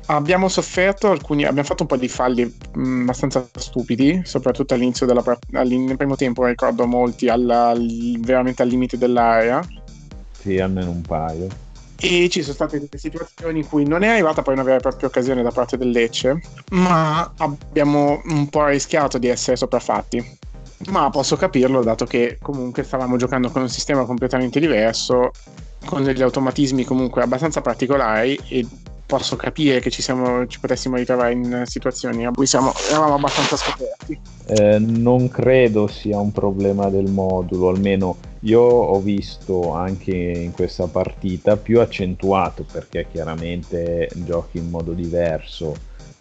Abbiamo 0.05 0.47
sofferto 0.47 1.11
alcuni, 1.11 1.43
abbiamo 1.43 1.67
fatto 1.67 1.81
un 1.81 1.89
po' 1.89 1.97
di 1.97 2.07
falli 2.07 2.45
mh, 2.45 2.81
mm, 2.81 3.01
abbastanza 3.01 3.45
stupidi, 3.57 4.21
soprattutto 4.23 4.75
all'inizio 4.75 5.05
della 5.05 5.21
nel 5.49 5.97
primo 5.97 6.15
tempo 6.15 6.45
ricordo 6.45 6.87
molti 6.87 7.27
alla, 7.27 7.67
al, 7.67 8.17
veramente 8.19 8.61
al 8.61 8.69
limite 8.69 8.97
dell'area. 8.97 9.61
Sì, 10.39 10.57
almeno 10.57 10.91
un 10.91 11.01
paio. 11.01 11.47
E 11.99 12.29
ci 12.29 12.43
sono 12.43 12.53
state 12.53 12.77
delle 12.77 12.97
situazioni 12.97 13.59
in 13.59 13.67
cui 13.67 13.85
non 13.85 14.03
è 14.03 14.07
arrivata 14.07 14.41
poi 14.41 14.53
una 14.53 14.63
vera 14.63 14.77
e 14.77 14.79
propria 14.79 15.09
occasione 15.09 15.43
da 15.43 15.51
parte 15.51 15.77
del 15.77 15.89
Lecce, 15.89 16.41
ma 16.69 17.29
abbiamo 17.35 18.21
un 18.23 18.47
po' 18.47 18.67
rischiato 18.67 19.17
di 19.17 19.27
essere 19.27 19.57
sopraffatti 19.57 20.39
ma 20.89 21.09
posso 21.09 21.35
capirlo 21.35 21.83
dato 21.83 22.05
che 22.05 22.37
comunque 22.41 22.83
stavamo 22.83 23.17
giocando 23.17 23.49
con 23.49 23.61
un 23.61 23.69
sistema 23.69 24.05
completamente 24.05 24.59
diverso, 24.59 25.31
con 25.85 26.03
degli 26.03 26.21
automatismi 26.21 26.83
comunque 26.83 27.21
abbastanza 27.21 27.61
particolari 27.61 28.39
e 28.47 28.65
posso 29.11 29.35
capire 29.35 29.81
che 29.81 29.89
ci, 29.89 30.01
siamo, 30.01 30.47
ci 30.47 30.61
potessimo 30.61 30.95
ritrovare 30.95 31.33
in 31.33 31.63
situazioni 31.65 32.25
a 32.25 32.31
cui 32.31 32.45
siamo, 32.45 32.71
eravamo 32.89 33.15
abbastanza 33.15 33.57
scoperti. 33.57 34.17
Eh, 34.45 34.79
non 34.79 35.27
credo 35.27 35.87
sia 35.87 36.17
un 36.17 36.31
problema 36.31 36.89
del 36.89 37.09
modulo, 37.09 37.67
almeno 37.67 38.15
io 38.41 38.61
ho 38.61 38.99
visto 39.01 39.73
anche 39.73 40.15
in 40.15 40.51
questa 40.51 40.87
partita 40.87 41.57
più 41.57 41.81
accentuato 41.81 42.65
perché 42.71 43.07
chiaramente 43.11 44.09
giochi 44.13 44.59
in 44.59 44.69
modo 44.69 44.93
diverso 44.93 45.75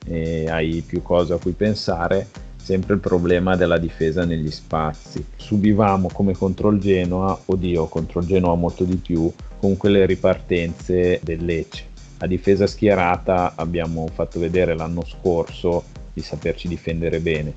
e 0.06 0.50
hai 0.50 0.82
più 0.84 1.00
cose 1.00 1.34
a 1.34 1.38
cui 1.38 1.52
pensare 1.52 2.26
sempre 2.70 2.94
il 2.94 3.00
problema 3.00 3.56
della 3.56 3.78
difesa 3.78 4.24
negli 4.24 4.52
spazi. 4.52 5.24
Subivamo 5.34 6.08
come 6.12 6.34
contro 6.34 6.68
il 6.68 6.78
Genoa, 6.78 7.36
oddio, 7.46 7.86
contro 7.86 8.20
il 8.20 8.28
Genoa 8.28 8.54
molto 8.54 8.84
di 8.84 8.94
più, 8.94 9.28
comunque 9.58 9.90
le 9.90 10.06
ripartenze 10.06 11.18
del 11.20 11.44
Lecce. 11.44 11.86
A 12.18 12.28
difesa 12.28 12.68
schierata 12.68 13.54
abbiamo 13.56 14.06
fatto 14.12 14.38
vedere 14.38 14.76
l'anno 14.76 15.04
scorso 15.04 15.82
di 16.12 16.20
saperci 16.22 16.68
difendere 16.68 17.18
bene. 17.18 17.54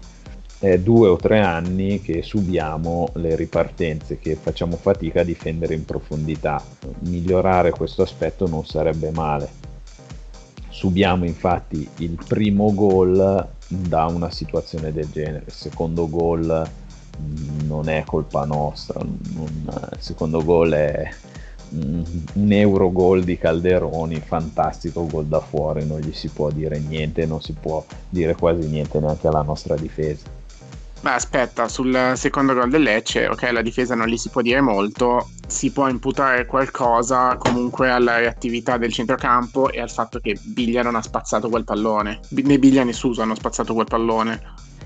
È 0.58 0.80
due 0.80 1.10
o 1.10 1.16
tre 1.18 1.42
anni 1.42 2.02
che 2.02 2.24
subiamo 2.24 3.10
le 3.18 3.36
ripartenze, 3.36 4.18
che 4.18 4.34
facciamo 4.34 4.78
fatica 4.78 5.22
a 5.22 5.26
difendere 5.26 5.76
in 5.76 5.86
profondità. 5.86 6.60
Migliorare 7.02 7.70
questo 7.70 8.02
aspetto 8.02 8.48
non 8.48 8.66
sarebbe 8.66 9.12
male. 9.12 9.62
Subiamo 10.70 11.24
infatti 11.26 11.88
il 11.98 12.18
primo 12.28 12.74
gol 12.74 13.52
da 13.68 14.06
una 14.06 14.30
situazione 14.32 14.92
del 14.92 15.10
genere. 15.10 15.46
Il 15.48 15.54
secondo 15.54 16.10
gol 16.10 16.70
mm, 17.22 17.68
non 17.68 17.90
è 17.90 18.04
colpa 18.06 18.46
nostra, 18.46 19.00
non, 19.02 19.66
il 19.92 20.02
secondo 20.02 20.44
gol 20.44 20.72
è 20.72 21.10
un 21.76 22.52
euro 22.52 22.92
gol 22.92 23.24
di 23.24 23.38
Calderoni, 23.38 24.20
fantastico 24.20 25.08
gol 25.08 25.26
da 25.26 25.40
fuori, 25.40 25.86
non 25.86 26.00
gli 26.00 26.14
si 26.14 26.30
può 26.30 26.52
dire 26.52 26.80
niente, 26.80 27.26
non 27.26 27.42
si 27.42 27.54
può 27.54 27.84
dire 28.10 28.36
quasi 28.36 28.68
niente 28.68 29.00
neanche 29.00 29.28
alla 29.28 29.42
nostra 29.42 29.76
difesa. 29.76 30.42
Beh, 31.04 31.12
aspetta, 31.12 31.68
sul 31.68 32.14
secondo 32.16 32.54
gol 32.54 32.70
del 32.70 32.82
Lecce, 32.82 33.28
ok, 33.28 33.50
la 33.52 33.62
difesa 33.62 33.94
non 33.94 34.08
gli 34.08 34.16
si 34.16 34.30
può 34.30 34.42
dire 34.42 34.62
molto, 34.62 35.32
si 35.46 35.70
può 35.70 35.90
imputare 35.90 36.46
qualcosa 36.46 37.36
comunque 37.36 37.90
alla 37.90 38.20
reattività 38.20 38.78
del 38.78 38.94
centrocampo 38.94 39.70
e 39.70 39.82
al 39.82 39.92
fatto 39.92 40.22
che 40.22 40.40
Biglia 40.42 40.82
non 40.82 40.96
ha 40.96 41.02
spazzato 41.02 41.50
quel 41.50 41.66
pallone. 41.66 42.22
Né 42.30 42.58
Biglia 42.58 42.86
né 42.86 42.94
Suso 42.94 43.22
hanno 43.22 43.36
spazzato 43.36 43.74
quel 43.74 43.86
pallone. 43.86 44.42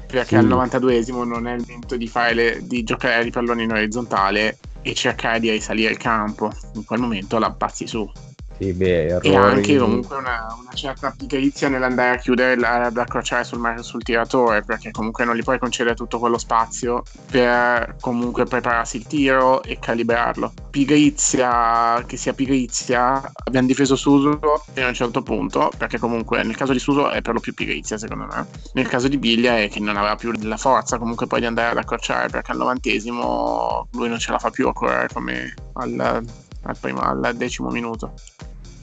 Perché 0.08 0.30
sì. 0.30 0.36
al 0.38 0.47
92esimo 0.47 1.23
non 1.23 1.45
è 1.45 1.53
il 1.53 1.63
momento 1.67 1.95
di, 1.95 2.12
le, 2.34 2.62
di 2.63 2.84
giocare 2.84 3.23
i 3.23 3.30
palloni 3.30 3.65
in 3.65 3.73
orizzontale 3.73 4.58
e 4.82 4.95
cercare 4.95 5.39
di 5.39 5.51
risalire 5.51 5.91
il 5.91 5.97
campo. 5.97 6.51
In 6.73 6.84
quel 6.84 6.99
momento 6.99 7.38
la 7.38 7.51
passi 7.51 7.86
su. 7.86 8.12
Sì, 8.60 8.74
beh. 8.74 9.20
E 9.22 9.36
anche 9.36 9.78
comunque 9.78 10.17
una, 10.17 10.48
una 10.60 10.74
certa 10.74 11.13
pigrizia 11.15 11.70
nell'andare 11.70 12.15
a 12.15 12.20
chiudere, 12.20 12.60
ad 12.65 12.98
accrociare 12.98 13.43
sul, 13.43 13.62
sul, 13.82 14.02
tiratore, 14.02 14.63
perché 14.63 14.89
comunque 14.89 15.26
non 15.26 15.36
gli 15.36 15.43
puoi 15.43 15.60
concedere 15.60 15.96
tutto 15.96 16.17
quello 16.17 16.39
spazio 16.39 17.04
per 17.30 17.98
comunque 18.00 18.46
prepararsi 18.46 18.98
il 18.98 19.06
tiro 19.06 19.62
e 19.62 19.78
calibrarlo. 19.80 20.54
Pigrizia, 20.72 22.04
che 22.06 22.17
sia 22.17 22.34
pigrizia, 22.34 23.32
abbiamo 23.46 23.67
difeso 23.67 23.96
Suso 23.96 24.39
fino 24.74 24.86
a 24.86 24.89
un 24.89 24.96
certo 24.96 25.22
punto, 25.22 25.72
perché 25.78 26.00
comunque 26.00 26.41
nel 26.41 26.56
caso 26.56 26.74
di 26.74 26.80
Suso 26.80 27.12
è 27.12 27.22
per 27.22 27.34
lo 27.34 27.39
più 27.39 27.54
pigrizia 27.54 27.98
secondo 27.98 28.26
me. 28.26 28.48
Nel 28.74 28.88
caso 28.88 29.08
di 29.08 29.20
Biglia 29.20 29.60
è 29.60 29.70
che 29.70 29.80
non 29.80 29.98
aveva 29.98 30.15
più 30.15 30.32
la 30.41 30.58
forza 30.58 30.98
comunque 30.98 31.28
poi 31.28 31.41
di 31.41 31.46
andare 31.46 31.72
ad 31.72 31.78
accorciare, 31.78 32.30
perché 32.30 32.52
al 32.52 32.58
novantesimo 32.58 33.88
lui 33.91 34.10
non 34.10 34.17
ce 34.17 34.32
la 34.32 34.39
fa 34.39 34.50
più 34.50 34.67
a 34.67 34.74
correre 34.74 35.10
come 35.13 35.54
al 35.74 36.26
al, 36.67 36.77
primo, 36.77 36.99
al 37.01 37.36
decimo 37.36 37.69
minuto. 37.69 38.13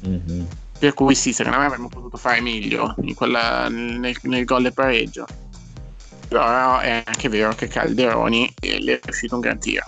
Mm-hmm. 0.07 0.45
Per 0.79 0.93
cui 0.93 1.15
sì, 1.15 1.33
secondo 1.33 1.59
me 1.59 1.67
avremmo 1.67 1.89
potuto 1.89 2.17
fare 2.17 2.41
meglio 2.41 2.95
quella, 3.15 3.69
nel, 3.69 4.17
nel 4.23 4.45
gol 4.45 4.67
e 4.67 4.73
pareggio. 4.73 5.27
Però 6.29 6.79
è 6.79 7.03
anche 7.05 7.29
vero 7.29 7.55
che 7.55 7.69
Calderoni 7.69 8.53
le 8.81 8.99
è 8.99 9.09
uscito 9.09 9.37
un 9.37 9.41
gran 9.41 9.59
tiro. 9.59 9.85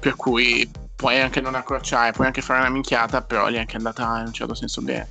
Per 0.00 0.16
cui 0.16 0.68
puoi 0.96 1.20
anche 1.20 1.40
non 1.40 1.54
accorciare, 1.54 2.12
puoi 2.12 2.26
anche 2.26 2.42
fare 2.42 2.60
una 2.60 2.70
minchiata, 2.70 3.22
però 3.22 3.48
gli 3.48 3.54
è 3.54 3.60
anche 3.60 3.76
andata 3.76 4.18
in 4.18 4.26
un 4.26 4.32
certo 4.32 4.54
senso 4.54 4.82
bene. 4.82 5.08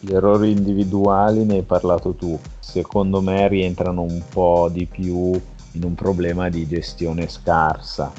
Gli 0.00 0.12
errori 0.12 0.52
individuali 0.52 1.44
ne 1.44 1.54
hai 1.54 1.62
parlato 1.62 2.14
tu. 2.14 2.38
Secondo 2.60 3.20
me 3.20 3.48
rientrano 3.48 4.02
un 4.02 4.22
po' 4.28 4.68
di 4.70 4.86
più 4.86 5.32
in 5.72 5.82
un 5.82 5.94
problema 5.94 6.48
di 6.48 6.68
gestione 6.68 7.28
scarsa. 7.28 8.12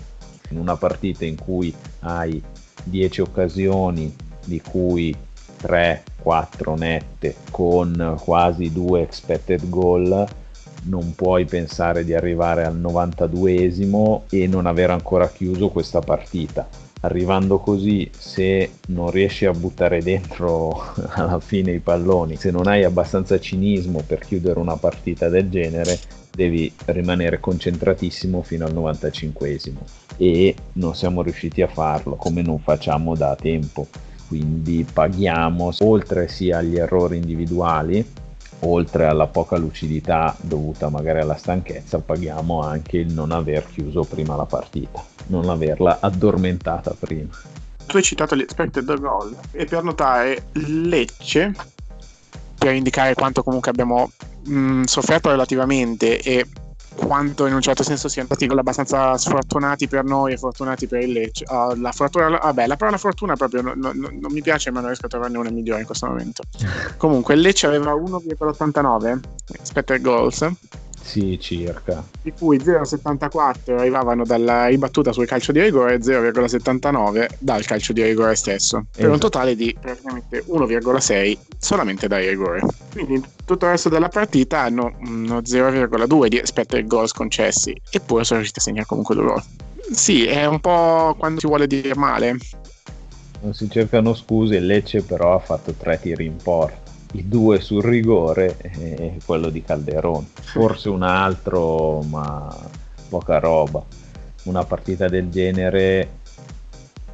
In 0.49 0.57
una 0.57 0.75
partita 0.75 1.23
in 1.23 1.37
cui 1.37 1.73
hai 1.99 2.41
10 2.89 3.21
occasioni, 3.21 4.13
di 4.45 4.61
cui 4.61 5.15
3-4 5.61 6.77
nette 6.77 7.35
con 7.51 8.17
quasi 8.19 8.71
2 8.71 9.01
expected 9.01 9.69
goal, 9.69 10.27
non 10.83 11.13
puoi 11.15 11.45
pensare 11.45 12.05
di 12.05 12.13
arrivare 12.13 12.65
al 12.65 12.79
92esimo 12.79 14.21
e 14.29 14.47
non 14.47 14.65
aver 14.65 14.91
ancora 14.91 15.29
chiuso 15.29 15.69
questa 15.69 15.99
partita. 15.99 16.67
Arrivando 17.01 17.59
così, 17.59 18.09
se 18.17 18.71
non 18.87 19.09
riesci 19.09 19.45
a 19.45 19.51
buttare 19.51 20.01
dentro 20.01 20.93
alla 21.15 21.39
fine 21.39 21.71
i 21.71 21.79
palloni, 21.79 22.35
se 22.35 22.51
non 22.51 22.67
hai 22.67 22.83
abbastanza 22.83 23.39
cinismo 23.39 24.01
per 24.05 24.19
chiudere 24.19 24.59
una 24.59 24.75
partita 24.75 25.29
del 25.29 25.49
genere, 25.49 25.97
devi 26.39 26.73
rimanere 26.85 27.41
concentratissimo 27.41 28.41
fino 28.43 28.65
al 28.65 28.73
95esimo 28.73 29.79
e 30.15 30.55
non 30.73 30.95
siamo 30.95 31.21
riusciti 31.21 31.61
a 31.61 31.67
farlo 31.67 32.15
come 32.15 32.41
non 32.41 32.59
facciamo 32.59 33.13
da 33.13 33.35
tempo. 33.35 33.87
Quindi 34.29 34.85
paghiamo 34.91 35.71
oltre 35.79 36.29
sia 36.29 36.59
agli 36.59 36.77
errori 36.77 37.17
individuali 37.17 38.05
oltre 38.61 39.05
alla 39.05 39.27
poca 39.27 39.57
lucidità 39.57 40.35
dovuta 40.39 40.89
magari 40.89 41.19
alla 41.19 41.35
stanchezza, 41.35 41.99
paghiamo 41.99 42.61
anche 42.61 42.97
il 42.97 43.13
non 43.13 43.31
aver 43.31 43.65
chiuso 43.67 44.03
prima 44.03 44.35
la 44.35 44.45
partita, 44.45 45.03
non 45.27 45.49
averla 45.49 45.99
addormentata 46.01 46.93
prima. 46.97 47.29
Tu 47.85 47.97
hai 47.97 48.03
citato 48.03 48.35
gli 48.35 48.41
expected 48.41 48.99
goal 48.99 49.35
e 49.51 49.65
per 49.65 49.83
notare 49.83 50.47
Lecce, 50.53 51.53
per 52.57 52.73
indicare 52.73 53.13
quanto 53.13 53.43
comunque 53.43 53.71
abbiamo 53.71 54.11
mh, 54.45 54.83
sofferto 54.83 55.29
relativamente 55.29 56.19
e 56.21 56.45
quanto 56.95 57.45
in 57.45 57.53
un 57.53 57.61
certo 57.61 57.83
senso 57.83 58.09
siano 58.09 58.27
stati 58.31 58.51
abbastanza 58.51 59.17
sfortunati 59.17 59.87
per 59.87 60.03
noi 60.03 60.33
e 60.33 60.37
fortunati 60.37 60.87
per 60.87 61.01
il 61.01 61.11
Lecce. 61.11 61.45
Uh, 61.47 61.79
la 61.79 61.91
fortuna, 61.91 62.29
vabbè, 62.37 62.67
la 62.67 62.75
parola 62.75 62.97
fortuna 62.97 63.35
proprio 63.35 63.61
no, 63.61 63.73
no, 63.75 63.91
non 63.93 64.31
mi 64.31 64.41
piace, 64.41 64.69
ma 64.71 64.79
non 64.79 64.87
riesco 64.87 65.05
a 65.05 65.09
trovarne 65.09 65.37
una 65.37 65.49
migliore 65.49 65.79
in 65.79 65.85
questo 65.85 66.07
momento. 66.07 66.43
Comunque, 66.97 67.35
il 67.35 67.41
Lecce 67.41 67.67
aveva 67.67 67.93
1,89 67.93 69.19
expected 69.53 70.01
goals 70.01 70.47
sì, 71.01 71.39
circa. 71.39 72.03
Di 72.21 72.31
cui 72.37 72.57
0,74 72.57 73.77
arrivavano 73.77 74.23
dalla 74.23 74.67
ribattuta 74.67 75.11
sul 75.11 75.25
calcio 75.25 75.51
di 75.51 75.61
rigore 75.61 75.95
e 75.95 75.97
0,79 75.97 77.27
dal 77.39 77.65
calcio 77.65 77.93
di 77.93 78.03
rigore 78.03 78.35
stesso. 78.35 78.85
Per 78.91 78.99
esatto. 78.99 79.13
un 79.13 79.19
totale 79.19 79.55
di 79.55 79.75
praticamente 79.79 80.43
1,6 80.47 81.37
solamente 81.57 82.07
dai 82.07 82.29
rigore. 82.29 82.61
Quindi 82.91 83.23
tutto 83.45 83.65
il 83.65 83.71
resto 83.71 83.89
della 83.89 84.09
partita 84.09 84.59
hanno 84.59 84.93
uno 84.99 85.39
0,2 85.39 86.27
di 86.27 86.37
expected 86.37 86.85
goals 86.85 87.11
concessi, 87.11 87.75
eppure 87.89 88.23
sono 88.23 88.39
riusciti 88.39 88.59
a 88.59 88.63
segnare 88.63 88.85
comunque 88.85 89.15
due 89.15 89.25
gol. 89.25 89.43
Sì, 89.91 90.25
è 90.25 90.45
un 90.45 90.59
po' 90.59 91.15
quando 91.17 91.39
si 91.39 91.47
vuole 91.47 91.65
dire 91.65 91.95
male. 91.95 92.37
Non 93.41 93.53
si 93.53 93.69
cercano 93.69 94.13
scuse, 94.13 94.59
Lecce 94.59 95.01
però 95.01 95.33
ha 95.33 95.39
fatto 95.39 95.73
tre 95.73 95.99
tiri 95.99 96.25
in 96.25 96.35
porta 96.35 96.88
i 97.13 97.27
due 97.27 97.59
sul 97.59 97.81
rigore 97.81 98.57
e 98.57 99.17
quello 99.25 99.49
di 99.49 99.63
Calderone. 99.63 100.27
Forse 100.33 100.89
un 100.89 101.03
altro, 101.03 102.01
ma 102.01 102.55
poca 103.07 103.39
roba. 103.39 103.83
Una 104.43 104.63
partita 104.63 105.07
del 105.07 105.29
genere, 105.29 106.17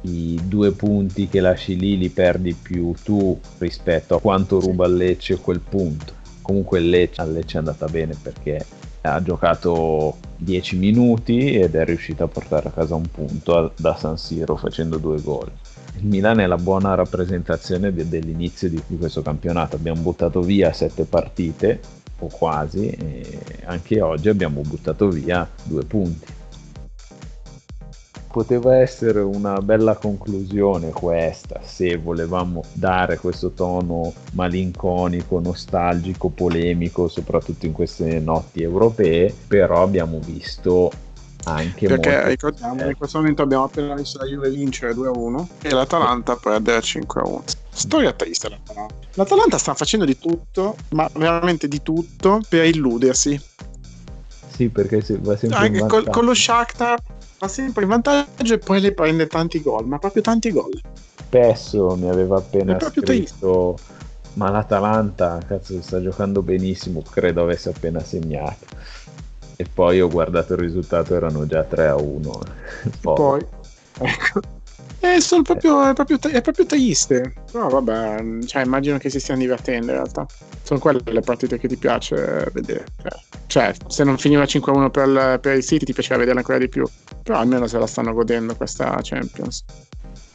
i 0.02 0.38
due 0.44 0.72
punti 0.72 1.28
che 1.28 1.40
lasci 1.40 1.76
lì 1.78 1.96
li 1.96 2.10
perdi 2.10 2.54
più 2.54 2.94
tu 3.02 3.38
rispetto 3.58 4.14
a 4.14 4.20
quanto 4.20 4.60
ruba 4.60 4.86
il 4.86 4.96
Lecce 4.96 5.40
quel 5.40 5.60
punto. 5.60 6.14
Comunque 6.42 6.78
il 6.78 6.88
Lecce, 6.88 7.22
al 7.22 7.32
Lecce 7.32 7.56
è 7.56 7.58
andata 7.58 7.86
bene 7.86 8.16
perché 8.20 8.64
ha 9.00 9.22
giocato 9.22 10.16
10 10.36 10.76
minuti 10.76 11.54
ed 11.54 11.74
è 11.74 11.84
riuscito 11.84 12.24
a 12.24 12.28
portare 12.28 12.68
a 12.68 12.72
casa 12.72 12.94
un 12.94 13.08
punto 13.10 13.72
da 13.76 13.96
San 13.96 14.18
Siro 14.18 14.56
facendo 14.56 14.98
due 14.98 15.20
gol 15.20 15.50
il 15.98 16.06
Milan 16.06 16.40
è 16.40 16.46
la 16.46 16.56
buona 16.56 16.94
rappresentazione 16.94 17.92
de- 17.92 18.08
dell'inizio 18.08 18.68
di-, 18.68 18.82
di 18.86 18.96
questo 18.98 19.22
campionato. 19.22 19.76
Abbiamo 19.76 20.02
buttato 20.02 20.40
via 20.40 20.72
sette 20.72 21.04
partite, 21.04 21.80
o 22.18 22.28
quasi, 22.28 22.88
e 22.90 23.38
anche 23.64 24.00
oggi 24.00 24.28
abbiamo 24.28 24.60
buttato 24.62 25.08
via 25.08 25.48
due 25.64 25.84
punti. 25.84 26.34
Poteva 28.30 28.76
essere 28.76 29.20
una 29.20 29.62
bella 29.62 29.96
conclusione 29.96 30.90
questa 30.90 31.60
se 31.62 31.96
volevamo 31.96 32.62
dare 32.74 33.16
questo 33.16 33.52
tono 33.52 34.12
malinconico, 34.32 35.40
nostalgico, 35.40 36.28
polemico, 36.28 37.08
soprattutto 37.08 37.64
in 37.64 37.72
queste 37.72 38.20
notti 38.20 38.62
europee, 38.62 39.34
però 39.46 39.82
abbiamo 39.82 40.18
visto 40.18 40.90
anche 41.46 41.86
perché 41.86 42.10
molto... 42.10 42.28
ricordiamo 42.28 42.76
che 42.76 42.88
in 42.88 42.96
questo 42.96 43.18
momento 43.18 43.42
abbiamo 43.42 43.64
appena 43.64 43.94
visto 43.94 44.18
la 44.18 44.26
Juve 44.26 44.50
vincere 44.50 44.92
2-1 44.92 45.46
e 45.62 45.70
l'Atalanta 45.70 46.36
perdere 46.36 46.80
5-1 46.80 47.42
storia 47.70 48.12
triste 48.12 48.48
l'Atalanta. 48.48 48.94
l'Atalanta 49.14 49.58
sta 49.58 49.74
facendo 49.74 50.04
di 50.04 50.18
tutto 50.18 50.76
ma 50.90 51.08
veramente 51.14 51.68
di 51.68 51.82
tutto 51.82 52.40
per 52.48 52.64
illudersi. 52.64 53.40
Sì 54.48 54.68
perché 54.68 55.02
va 55.20 55.36
sempre 55.36 55.58
Anche 55.58 55.78
in 55.78 55.86
col, 55.86 56.08
con 56.08 56.24
lo 56.24 56.34
Shakhtar 56.34 57.00
va 57.38 57.48
sempre 57.48 57.82
in 57.84 57.90
vantaggio 57.90 58.54
e 58.54 58.58
poi 58.58 58.80
le 58.80 58.92
prende 58.92 59.26
tanti 59.28 59.62
gol 59.62 59.86
ma 59.86 59.98
proprio 59.98 60.22
tanti 60.22 60.50
gol. 60.50 60.80
Pesso 61.28 61.94
mi 61.96 62.08
aveva 62.08 62.38
appena 62.38 62.78
scritto 62.80 63.02
triste. 63.02 63.46
ma 64.34 64.50
l'Atalanta 64.50 65.38
cazzo 65.46 65.80
sta 65.80 66.02
giocando 66.02 66.42
benissimo 66.42 67.02
credo 67.08 67.42
avesse 67.42 67.68
appena 67.68 68.00
segnato 68.00 68.64
e 69.56 69.66
poi 69.72 70.00
ho 70.00 70.08
guardato 70.08 70.52
il 70.52 70.60
risultato, 70.60 71.14
erano 71.14 71.46
già 71.46 71.64
3 71.64 71.86
a 71.86 71.96
1. 71.96 72.40
poi, 73.00 73.14
poi 73.14 73.46
ecco. 74.00 74.40
Eh, 75.00 75.20
sono 75.20 75.42
proprio, 75.42 75.88
è, 75.88 75.92
proprio, 75.92 76.18
è 76.20 76.40
proprio 76.40 76.66
triste. 76.66 77.34
Però 77.50 77.68
vabbè, 77.68 78.44
cioè, 78.44 78.64
immagino 78.64 78.98
che 78.98 79.10
si 79.10 79.20
stiano 79.20 79.40
divertendo 79.40 79.86
in 79.86 79.98
realtà. 79.98 80.26
Sono 80.62 80.80
quelle 80.80 81.00
le 81.04 81.20
partite 81.20 81.58
che 81.58 81.68
ti 81.68 81.76
piace 81.76 82.50
vedere. 82.52 82.86
Cioè, 83.46 83.74
se 83.86 84.04
non 84.04 84.18
finiva 84.18 84.42
5-1 84.42 84.90
per, 84.90 85.38
per 85.40 85.56
il 85.56 85.64
City 85.64 85.84
ti 85.84 85.92
piaceva 85.92 86.18
vederla 86.18 86.40
ancora 86.40 86.58
di 86.58 86.68
più. 86.68 86.84
Però 87.22 87.38
almeno 87.38 87.66
se 87.66 87.78
la 87.78 87.86
stanno 87.86 88.12
godendo 88.12 88.56
questa 88.56 88.98
Champions. 89.02 89.64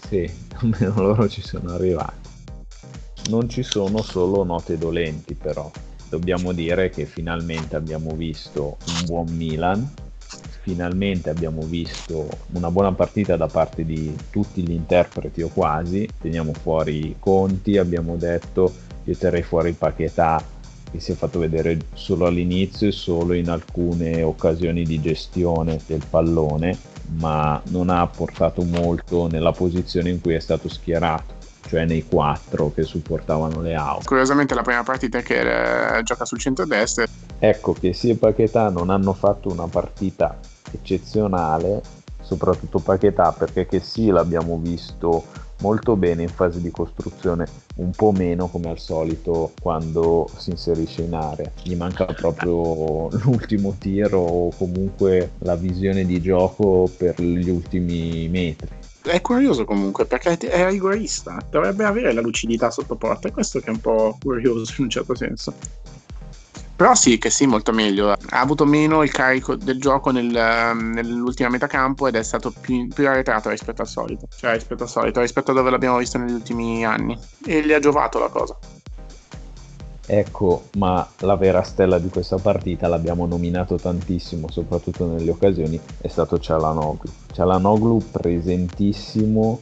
Sì, 0.07 0.29
almeno 0.61 1.01
loro 1.01 1.27
ci 1.27 1.41
sono 1.41 1.73
arrivati. 1.73 2.29
Non 3.29 3.49
ci 3.49 3.63
sono 3.63 4.01
solo 4.01 4.43
note 4.43 4.77
dolenti 4.77 5.35
però 5.35 5.69
dobbiamo 6.11 6.51
dire 6.51 6.89
che 6.89 7.05
finalmente 7.05 7.77
abbiamo 7.77 8.11
visto 8.13 8.75
un 8.85 9.05
buon 9.05 9.27
Milan, 9.33 9.89
finalmente 10.59 11.29
abbiamo 11.29 11.61
visto 11.61 12.27
una 12.51 12.69
buona 12.69 12.91
partita 12.91 13.37
da 13.37 13.47
parte 13.47 13.85
di 13.85 14.13
tutti 14.29 14.61
gli 14.61 14.73
interpreti 14.73 15.41
o 15.41 15.47
quasi, 15.47 16.05
teniamo 16.19 16.51
fuori 16.51 17.15
Conti, 17.17 17.77
abbiamo 17.77 18.17
detto. 18.17 18.89
Io 19.05 19.15
terrei 19.15 19.41
fuori 19.41 19.71
Paquetà 19.71 20.43
che 20.91 20.99
si 20.99 21.13
è 21.13 21.15
fatto 21.15 21.39
vedere 21.39 21.79
solo 21.93 22.25
all'inizio 22.25 22.89
e 22.89 22.91
solo 22.91 23.31
in 23.31 23.49
alcune 23.49 24.21
occasioni 24.21 24.83
di 24.83 24.99
gestione 24.99 25.79
del 25.87 26.03
pallone, 26.09 26.77
ma 27.15 27.59
non 27.69 27.89
ha 27.89 28.05
portato 28.07 28.63
molto 28.63 29.27
nella 29.27 29.53
posizione 29.53 30.09
in 30.09 30.19
cui 30.19 30.33
è 30.33 30.39
stato 30.39 30.67
schierato 30.67 31.40
cioè 31.71 31.85
nei 31.85 32.05
quattro 32.05 32.73
che 32.73 32.83
supportavano 32.83 33.61
le 33.61 33.75
auto. 33.75 34.03
Curiosamente 34.05 34.53
la 34.53 34.61
prima 34.61 34.83
partita 34.83 35.21
che 35.21 35.35
era, 35.35 36.01
gioca 36.03 36.25
sul 36.25 36.37
centro-destra. 36.37 37.05
Ecco 37.39 37.71
che 37.71 37.93
sia 37.93 38.13
Paquetà 38.17 38.69
non 38.69 38.89
hanno 38.89 39.13
fatto 39.13 39.49
una 39.49 39.67
partita 39.67 40.37
eccezionale, 40.69 41.81
soprattutto 42.19 42.79
Paquetà 42.79 43.31
perché 43.31 43.67
che 43.67 43.79
sì 43.79 44.09
l'abbiamo 44.09 44.59
visto 44.61 45.23
molto 45.61 45.95
bene 45.95 46.23
in 46.23 46.27
fase 46.27 46.59
di 46.59 46.71
costruzione, 46.71 47.47
un 47.75 47.91
po' 47.91 48.11
meno 48.11 48.47
come 48.47 48.69
al 48.69 48.79
solito 48.79 49.53
quando 49.61 50.29
si 50.35 50.49
inserisce 50.49 51.03
in 51.03 51.13
area. 51.13 51.49
Gli 51.63 51.75
manca 51.75 52.03
proprio 52.03 53.07
l'ultimo 53.23 53.77
tiro 53.79 54.19
o 54.19 54.51
comunque 54.57 55.31
la 55.37 55.55
visione 55.55 56.03
di 56.03 56.19
gioco 56.19 56.91
per 56.97 57.21
gli 57.21 57.49
ultimi 57.49 58.27
metri 58.27 58.80
è 59.03 59.21
curioso 59.21 59.65
comunque 59.65 60.05
perché 60.05 60.37
è 60.37 60.69
rigorista, 60.69 61.37
dovrebbe 61.49 61.85
avere 61.85 62.13
la 62.13 62.21
lucidità 62.21 62.69
sotto 62.69 62.95
porta, 62.95 63.27
è 63.27 63.31
questo 63.31 63.59
che 63.59 63.67
è 63.67 63.71
un 63.71 63.81
po' 63.81 64.17
curioso 64.21 64.73
in 64.77 64.85
un 64.85 64.89
certo 64.89 65.15
senso. 65.15 65.53
Però 66.81 66.95
sì, 66.95 67.19
che 67.19 67.29
sì, 67.29 67.45
molto 67.45 67.71
meglio. 67.71 68.09
Ha 68.09 68.39
avuto 68.39 68.65
meno 68.65 69.03
il 69.03 69.11
carico 69.11 69.55
del 69.55 69.79
gioco 69.79 70.09
nel, 70.09 70.25
nell'ultima 70.25 71.49
metà 71.49 71.67
campo 71.67 72.07
ed 72.07 72.15
è 72.15 72.23
stato 72.23 72.51
più, 72.59 72.87
più, 72.87 73.07
arretrato 73.07 73.49
rispetto 73.49 73.83
al 73.83 73.87
solito. 73.87 74.27
Cioè 74.35 74.53
rispetto 74.53 74.81
al 74.81 74.89
solito, 74.89 75.21
rispetto 75.21 75.51
a 75.51 75.53
dove 75.53 75.69
l'abbiamo 75.69 75.97
visto 75.97 76.17
negli 76.17 76.33
ultimi 76.33 76.83
anni. 76.83 77.15
E 77.45 77.63
gli 77.63 77.71
ha 77.71 77.77
giovato 77.77 78.17
la 78.17 78.29
cosa. 78.29 78.57
Ecco, 80.13 80.63
ma 80.73 81.07
la 81.19 81.37
vera 81.37 81.61
stella 81.61 81.97
di 81.97 82.09
questa 82.09 82.35
partita 82.35 82.89
l'abbiamo 82.89 83.25
nominato 83.25 83.77
tantissimo, 83.77 84.51
soprattutto 84.51 85.05
nelle 85.07 85.31
occasioni, 85.31 85.79
è 86.01 86.09
stato 86.09 86.37
Cialanoglu. 86.37 87.09
Cialanoglu 87.31 88.03
presentissimo 88.11 89.61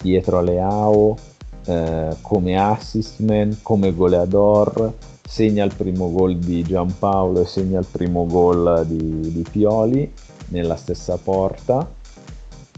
dietro 0.00 0.38
a 0.38 0.42
Leao, 0.42 1.16
eh, 1.64 2.14
come 2.20 2.56
assist 2.56 3.18
man, 3.22 3.58
come 3.60 3.92
goleador, 3.92 4.94
segna 5.28 5.64
il 5.64 5.74
primo 5.74 6.12
gol 6.12 6.36
di 6.36 6.62
Giampaolo 6.62 7.40
e 7.40 7.46
segna 7.46 7.80
il 7.80 7.86
primo 7.90 8.24
gol 8.24 8.84
di, 8.86 9.32
di 9.32 9.44
Pioli 9.50 10.12
nella 10.50 10.76
stessa 10.76 11.16
porta 11.16 11.90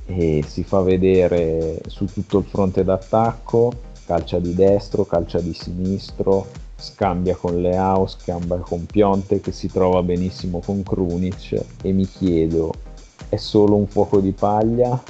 e 0.06 0.42
si 0.46 0.64
fa 0.64 0.80
vedere 0.80 1.82
su 1.86 2.06
tutto 2.06 2.38
il 2.38 2.46
fronte 2.46 2.82
d'attacco, 2.82 3.72
calcia 4.06 4.38
di 4.38 4.54
destro, 4.54 5.04
calcia 5.04 5.38
di 5.38 5.52
sinistro, 5.52 6.68
scambia 6.80 7.36
con 7.36 7.60
Leao, 7.60 8.06
scambia 8.06 8.56
con 8.56 8.86
Pionte 8.86 9.40
che 9.40 9.52
si 9.52 9.68
trova 9.68 10.02
benissimo 10.02 10.60
con 10.60 10.82
Krunic 10.82 11.62
e 11.82 11.92
mi 11.92 12.06
chiedo, 12.06 12.72
è 13.28 13.36
solo 13.36 13.76
un 13.76 13.86
fuoco 13.86 14.20
di 14.20 14.32
paglia 14.32 15.00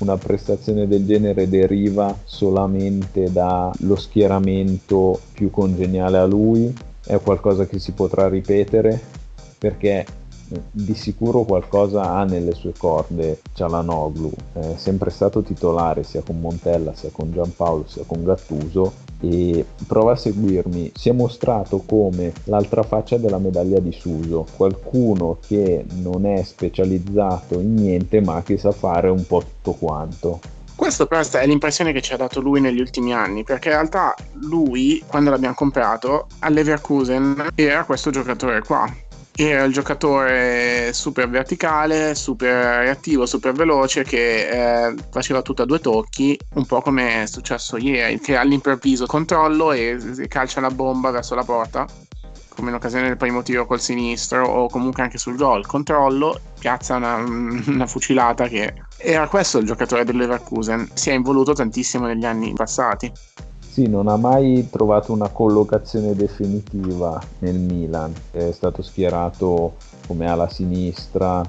una 0.00 0.16
prestazione 0.16 0.88
del 0.88 1.04
genere 1.04 1.48
deriva 1.48 2.16
solamente 2.24 3.30
dallo 3.30 3.96
schieramento 3.96 5.20
più 5.32 5.50
congeniale 5.50 6.18
a 6.18 6.24
lui? 6.24 6.72
È 7.04 7.18
qualcosa 7.20 7.66
che 7.66 7.78
si 7.78 7.92
potrà 7.92 8.28
ripetere? 8.28 8.98
Perché 9.58 10.06
di 10.70 10.94
sicuro 10.94 11.42
qualcosa 11.42 12.02
ha 12.02 12.24
nelle 12.24 12.54
sue 12.54 12.72
corde 12.76 13.40
Cialanoglu, 13.54 14.30
è 14.54 14.74
sempre 14.76 15.10
stato 15.10 15.42
titolare 15.42 16.02
sia 16.02 16.22
con 16.22 16.40
Montella, 16.40 16.94
sia 16.94 17.10
con 17.12 17.32
Giampaolo, 17.32 17.84
sia 17.86 18.04
con 18.06 18.24
Gattuso 18.24 18.92
e 19.20 19.64
prova 19.86 20.12
a 20.12 20.16
seguirmi, 20.16 20.92
si 20.94 21.08
è 21.08 21.12
mostrato 21.12 21.82
come 21.86 22.32
l'altra 22.44 22.82
faccia 22.82 23.18
della 23.18 23.38
medaglia 23.38 23.78
di 23.78 23.92
Suso, 23.92 24.46
qualcuno 24.56 25.38
che 25.46 25.84
non 26.02 26.26
è 26.26 26.42
specializzato 26.42 27.60
in 27.60 27.74
niente 27.74 28.20
ma 28.20 28.42
che 28.42 28.58
sa 28.58 28.72
fare 28.72 29.08
un 29.08 29.26
po' 29.26 29.40
tutto 29.40 29.72
quanto. 29.72 30.40
Questo 30.74 31.06
però 31.06 31.20
è 31.20 31.46
l'impressione 31.46 31.92
che 31.92 32.00
ci 32.00 32.14
ha 32.14 32.16
dato 32.16 32.40
lui 32.40 32.58
negli 32.58 32.80
ultimi 32.80 33.12
anni, 33.12 33.44
perché 33.44 33.68
in 33.68 33.74
realtà 33.74 34.14
lui, 34.48 35.02
quando 35.06 35.28
l'abbiamo 35.28 35.54
comprato, 35.54 36.26
all'Everkusen 36.38 37.50
era 37.54 37.84
questo 37.84 38.08
giocatore 38.08 38.62
qua 38.62 38.90
era 39.48 39.64
il 39.64 39.72
giocatore 39.72 40.92
super 40.92 41.28
verticale, 41.28 42.14
super 42.14 42.82
reattivo, 42.84 43.26
super 43.26 43.52
veloce 43.52 44.02
che 44.02 44.88
eh, 44.88 44.94
faceva 45.10 45.40
tutto 45.40 45.62
a 45.62 45.66
due 45.66 45.80
tocchi, 45.80 46.38
un 46.54 46.66
po' 46.66 46.80
come 46.80 47.22
è 47.22 47.26
successo 47.26 47.76
ieri, 47.76 48.20
che 48.20 48.36
all'improvviso 48.36 49.06
controllo 49.06 49.72
e, 49.72 49.98
calcia 50.28 50.60
la 50.60 50.70
bomba 50.70 51.10
verso 51.10 51.34
la 51.34 51.44
porta, 51.44 51.86
come 52.54 52.68
in 52.68 52.76
occasione 52.76 53.08
del 53.08 53.16
primo 53.16 53.42
tiro 53.42 53.66
col 53.66 53.80
sinistro 53.80 54.46
o 54.46 54.68
comunque 54.68 55.02
anche 55.02 55.16
sul 55.18 55.36
gol, 55.36 55.66
controllo, 55.66 56.38
piazza 56.58 56.96
una, 56.96 57.16
una 57.24 57.86
fucilata 57.86 58.46
che 58.46 58.74
era 58.98 59.26
questo 59.28 59.58
il 59.58 59.66
giocatore 59.66 60.04
dell'Everkusen, 60.04 60.90
si 60.92 61.10
è 61.10 61.14
involuto 61.14 61.54
tantissimo 61.54 62.06
negli 62.06 62.26
anni 62.26 62.52
passati. 62.52 63.10
Sì, 63.70 63.86
non 63.86 64.08
ha 64.08 64.16
mai 64.16 64.66
trovato 64.68 65.12
una 65.12 65.28
collocazione 65.28 66.16
definitiva 66.16 67.22
nel 67.38 67.54
Milan, 67.54 68.12
è 68.32 68.50
stato 68.50 68.82
schierato 68.82 69.76
come 70.08 70.28
ala 70.28 70.48
sinistra, 70.48 71.40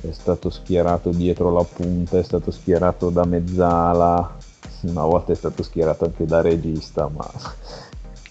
è 0.00 0.12
stato 0.12 0.50
schierato 0.50 1.10
dietro 1.10 1.50
la 1.50 1.64
punta, 1.64 2.16
è 2.16 2.22
stato 2.22 2.52
schierato 2.52 3.10
da 3.10 3.24
mezzala, 3.24 4.36
una 4.82 5.04
volta 5.04 5.32
è 5.32 5.34
stato 5.34 5.64
schierato 5.64 6.04
anche 6.04 6.24
da 6.26 6.42
regista, 6.42 7.08
ma 7.08 7.28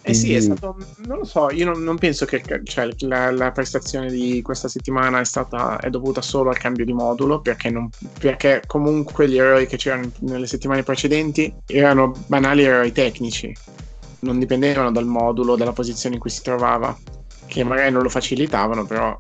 eh 0.06 0.14
sì, 0.14 0.34
è 0.34 0.42
stato, 0.42 0.76
non 1.06 1.20
lo 1.20 1.24
so, 1.24 1.50
io 1.50 1.64
non, 1.64 1.82
non 1.82 1.98
penso 1.98 2.26
che 2.26 2.44
cioè, 2.66 2.90
la, 3.00 3.32
la, 3.32 3.52
prestazione 3.52 4.12
di 4.12 4.42
questa 4.42 4.68
settimana 4.68 5.22
è, 5.22 5.24
stata, 5.24 5.80
è 5.80 5.90
dovuta 5.90 6.22
solo 6.22 6.50
al 6.50 6.58
cambio 6.58 6.84
di 6.84 6.92
modulo, 6.92 7.40
perché, 7.40 7.70
non, 7.70 7.90
perché 8.20 8.64
comunque 8.68 9.30
gli 9.30 9.38
errori 9.38 9.66
che 9.66 9.78
c'erano 9.78 10.12
nelle 10.20 10.46
settimane 10.46 10.84
precedenti 10.84 11.54
erano 11.68 12.12
banali 12.28 12.64
errori 12.64 12.92
tecnici, 12.92 13.56
non 14.20 14.40
dipendevano 14.40 14.92
dal 14.92 15.06
modulo, 15.06 15.56
dalla 15.56 15.72
posizione 15.72 16.16
in 16.16 16.22
cui 16.22 16.30
si 16.30 16.42
trovava, 16.42 16.98
che 17.46 17.64
magari 17.64 17.92
non 17.92 18.04
lo 18.04 18.10
facilitavano, 18.10 18.86
però 18.86 19.16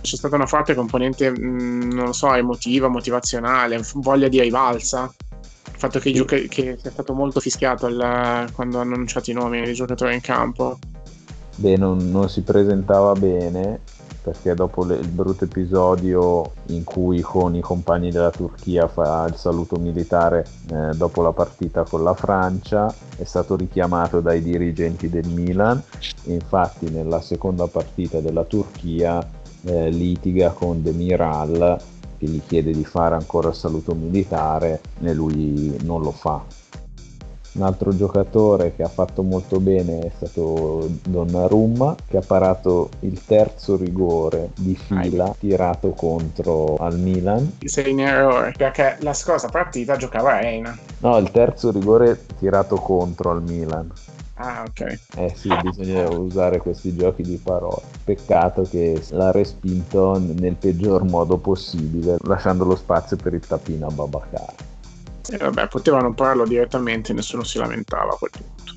c'è 0.00 0.16
stata 0.16 0.36
una 0.36 0.46
forte 0.46 0.74
componente, 0.74 1.30
mh, 1.30 1.36
mm, 1.38 1.90
non 1.90 2.06
lo 2.06 2.12
so, 2.14 2.32
emotiva, 2.32 2.88
motivazionale, 2.88 3.78
voglia 3.96 4.28
di 4.28 4.40
rivalsa 4.40 5.12
il 5.78 5.84
fatto 5.84 6.00
che, 6.00 6.10
gioca- 6.10 6.36
che 6.36 6.76
sia 6.80 6.90
stato 6.90 7.14
molto 7.14 7.38
fischiato 7.38 7.86
alla... 7.86 8.46
quando 8.52 8.80
hanno 8.80 8.94
annunciato 8.94 9.30
i 9.30 9.34
nomi 9.34 9.62
dei 9.62 9.74
giocatori 9.74 10.12
in 10.14 10.20
campo. 10.20 10.78
Beh, 11.54 11.76
non, 11.76 12.10
non 12.10 12.28
si 12.28 12.42
presentava 12.42 13.12
bene 13.12 13.80
perché 14.20 14.54
dopo 14.54 14.84
le, 14.84 14.96
il 14.96 15.08
brutto 15.08 15.44
episodio 15.44 16.52
in 16.66 16.82
cui 16.82 17.20
con 17.20 17.54
i 17.54 17.60
compagni 17.60 18.10
della 18.10 18.30
Turchia 18.30 18.88
fa 18.88 19.26
il 19.28 19.36
saluto 19.36 19.76
militare 19.76 20.44
eh, 20.70 20.90
dopo 20.94 21.22
la 21.22 21.32
partita 21.32 21.84
con 21.84 22.02
la 22.02 22.14
Francia 22.14 22.92
è 23.16 23.24
stato 23.24 23.56
richiamato 23.56 24.20
dai 24.20 24.42
dirigenti 24.42 25.08
del 25.08 25.26
Milan 25.28 25.80
infatti 26.24 26.90
nella 26.90 27.20
seconda 27.20 27.66
partita 27.68 28.20
della 28.20 28.44
Turchia 28.44 29.26
eh, 29.64 29.88
litiga 29.88 30.50
con 30.50 30.82
Demiral 30.82 31.80
che 32.18 32.26
gli 32.26 32.42
chiede 32.46 32.72
di 32.72 32.84
fare 32.84 33.14
ancora 33.14 33.48
il 33.48 33.54
saluto 33.54 33.94
militare 33.94 34.80
e 35.00 35.14
lui 35.14 35.76
non 35.84 36.02
lo 36.02 36.10
fa. 36.10 36.42
Un 37.50 37.62
altro 37.62 37.96
giocatore 37.96 38.74
che 38.76 38.84
ha 38.84 38.88
fatto 38.88 39.22
molto 39.22 39.58
bene 39.58 39.98
è 40.00 40.10
stato 40.14 40.88
Donnarumma 41.08 41.96
che 42.06 42.18
ha 42.18 42.22
parato 42.24 42.90
il 43.00 43.24
terzo 43.24 43.76
rigore 43.76 44.50
di 44.56 44.76
fila 44.76 45.34
tirato 45.36 45.90
contro 45.90 46.76
al 46.76 46.98
Milan. 46.98 47.56
Sei 47.64 47.90
in 47.90 48.00
errore 48.00 48.52
perché 48.56 48.98
la 49.00 49.12
scorsa 49.12 49.48
partita 49.48 49.96
giocava 49.96 50.38
Reina. 50.38 50.76
No, 51.00 51.16
il 51.16 51.30
terzo 51.32 51.72
rigore 51.72 52.20
tirato 52.38 52.76
contro 52.76 53.30
al 53.30 53.42
Milan. 53.42 53.90
Ah, 54.40 54.64
ok. 54.68 54.98
Eh 55.16 55.32
sì, 55.34 55.50
bisogna 55.62 56.08
usare 56.10 56.58
questi 56.58 56.94
giochi 56.94 57.22
di 57.22 57.40
parole. 57.42 57.82
Peccato 58.04 58.62
che 58.62 59.02
l'ha 59.10 59.32
respinto 59.32 60.16
nel 60.16 60.54
peggior 60.54 61.02
modo 61.02 61.38
possibile, 61.38 62.18
lasciando 62.20 62.64
lo 62.64 62.76
spazio 62.76 63.16
per 63.16 63.34
il 63.34 63.44
tapino 63.44 63.88
a 63.88 63.90
Babacar. 63.90 64.54
E 65.28 65.34
eh, 65.34 65.38
vabbè, 65.38 65.66
potevano 65.66 66.14
parlarlo 66.14 66.46
direttamente, 66.46 67.12
nessuno 67.12 67.42
si 67.42 67.58
lamentava 67.58 68.12
a 68.12 68.16
quel 68.16 68.30
punto. 68.30 68.76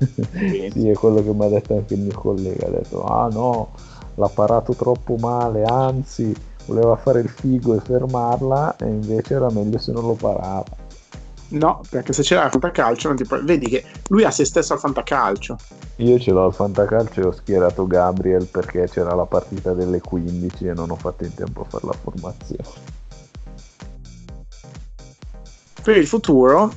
sì, 0.72 0.88
è 0.88 0.94
quello 0.94 1.22
che 1.22 1.32
mi 1.34 1.44
ha 1.44 1.48
detto 1.48 1.76
anche 1.76 1.94
il 1.94 2.00
mio 2.00 2.18
collega. 2.18 2.66
Ha 2.66 2.70
detto, 2.70 3.04
ah 3.04 3.28
no, 3.30 3.72
l'ha 4.14 4.28
parato 4.28 4.72
troppo 4.72 5.16
male, 5.16 5.64
anzi, 5.64 6.34
voleva 6.64 6.96
fare 6.96 7.20
il 7.20 7.28
figo 7.28 7.74
e 7.74 7.80
fermarla, 7.80 8.76
e 8.78 8.86
invece 8.86 9.34
era 9.34 9.50
meglio 9.50 9.76
se 9.76 9.92
non 9.92 10.06
lo 10.06 10.14
parava. 10.14 10.79
No, 11.50 11.80
perché 11.88 12.12
se 12.12 12.22
c'era 12.22 12.44
il 12.44 12.50
fantacalcio 12.50 13.08
non 13.08 13.16
ti 13.16 13.24
puoi... 13.24 13.42
Vedi 13.42 13.68
che 13.68 13.84
lui 14.08 14.24
ha 14.24 14.30
se 14.30 14.44
stesso 14.44 14.72
al 14.72 14.78
fantacalcio. 14.78 15.56
Io 15.96 16.18
ce 16.18 16.30
l'ho 16.30 16.44
al 16.44 16.54
fantacalcio 16.54 17.20
e 17.20 17.24
ho 17.24 17.32
schierato 17.32 17.86
Gabriel 17.86 18.46
perché 18.46 18.88
c'era 18.88 19.14
la 19.14 19.26
partita 19.26 19.72
delle 19.72 20.00
15 20.00 20.66
e 20.66 20.72
non 20.74 20.90
ho 20.90 20.96
fatto 20.96 21.24
in 21.24 21.34
tempo 21.34 21.62
a 21.62 21.64
fare 21.64 21.86
la 21.86 21.92
formazione. 21.92 22.98
Per 25.82 25.96
il 25.96 26.06
futuro 26.06 26.72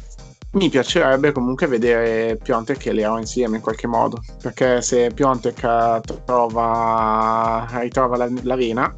mi 0.53 0.69
piacerebbe 0.69 1.31
comunque 1.31 1.67
vedere 1.67 2.37
Piontek 2.37 2.85
e 2.85 2.93
Leo 2.93 3.17
insieme 3.17 3.57
in 3.57 3.61
qualche 3.61 3.87
modo, 3.87 4.21
perché 4.41 4.81
se 4.81 5.11
Piontek 5.13 6.01
trova, 6.25 7.67
ritrova 7.79 8.17
la, 8.17 8.29
la 8.41 8.55
vena, 8.55 8.95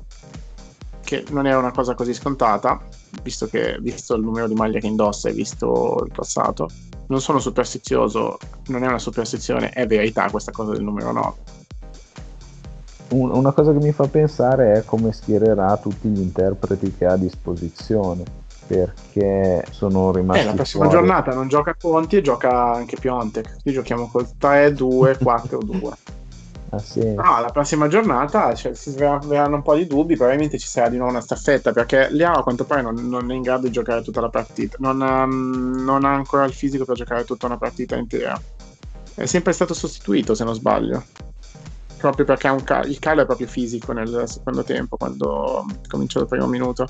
che 1.03 1.23
non 1.29 1.47
è 1.47 1.55
una 1.55 1.71
cosa 1.71 1.95
così 1.95 2.13
scontata, 2.13 2.81
visto, 3.23 3.47
che, 3.47 3.77
visto 3.79 4.15
il 4.15 4.23
numero 4.23 4.47
di 4.47 4.53
maglie 4.53 4.79
che 4.79 4.87
indossa 4.87 5.29
e 5.29 5.33
visto 5.33 6.01
il 6.05 6.11
passato. 6.13 6.69
Non 7.07 7.21
sono 7.21 7.39
superstizioso, 7.39 8.37
non 8.67 8.83
è 8.83 8.87
una 8.87 8.99
superstizione, 8.99 9.69
è 9.69 9.85
verità 9.85 10.29
questa 10.29 10.51
cosa 10.51 10.71
del 10.71 10.83
numero 10.83 11.11
9. 11.11 11.33
Una 13.09 13.51
cosa 13.51 13.71
che 13.71 13.77
mi 13.77 13.91
fa 13.91 14.07
pensare 14.07 14.73
è 14.73 14.85
come 14.85 15.13
schiererà 15.13 15.77
tutti 15.77 16.07
gli 16.07 16.19
interpreti 16.19 16.93
che 16.97 17.05
ha 17.05 17.13
a 17.13 17.17
disposizione 17.17 18.23
perché 18.65 19.63
sono 19.69 20.11
rimasti. 20.11 20.41
Eh, 20.41 20.45
la 20.45 20.53
prossima 20.53 20.85
fuori. 20.85 20.99
giornata 20.99 21.33
non 21.33 21.47
gioca 21.47 21.75
Conti 21.79 22.17
e 22.17 22.21
gioca 22.21 22.73
anche 22.73 22.97
Piontek. 22.99 23.61
Qui 23.61 23.71
giochiamo 23.71 24.09
col 24.11 24.27
3-2, 24.39 25.17
4-2. 26.75 26.77
Ah, 26.77 26.79
sì. 26.79 27.13
No, 27.13 27.39
la 27.41 27.49
prossima 27.51 27.87
giornata 27.87 28.53
cioè, 28.53 28.73
si 28.73 28.91
sveleranno 28.91 29.55
un 29.55 29.61
po' 29.61 29.75
di 29.75 29.87
dubbi, 29.87 30.15
probabilmente 30.15 30.57
ci 30.57 30.67
sarà 30.67 30.89
di 30.89 30.97
nuovo 30.97 31.11
una 31.11 31.21
staffetta 31.21 31.71
perché 31.71 32.09
Leao 32.11 32.39
a 32.39 32.43
quanto 32.43 32.65
pare 32.65 32.81
non, 32.81 32.95
non, 33.07 33.31
è 33.31 33.33
in 33.33 33.41
grado 33.41 33.65
di 33.65 33.71
giocare 33.71 34.01
tutta 34.01 34.21
la 34.21 34.29
partita, 34.29 34.77
non, 34.79 35.01
um, 35.01 35.83
non, 35.83 36.05
ha 36.05 36.13
ancora 36.13 36.45
il 36.45 36.53
fisico 36.53 36.85
per 36.85 36.95
giocare 36.95 37.23
tutta 37.23 37.45
una 37.45 37.57
partita 37.57 37.95
intera. 37.95 38.39
È 39.13 39.25
sempre 39.25 39.53
stato 39.53 39.73
sostituito 39.73 40.35
se 40.35 40.43
non 40.43 40.53
sbaglio. 40.53 41.03
proprio 41.97 42.25
perché 42.25 42.53
cal- 42.63 42.89
il 42.89 42.99
calo 42.99 43.21
è 43.21 43.25
proprio 43.25 43.47
fisico 43.47 43.93
nel 43.93 44.23
secondo 44.25 44.63
tempo, 44.63 44.97
quando 44.97 45.65
comincia 45.87 46.19
il 46.19 46.27
primo 46.27 46.47
minuto. 46.47 46.87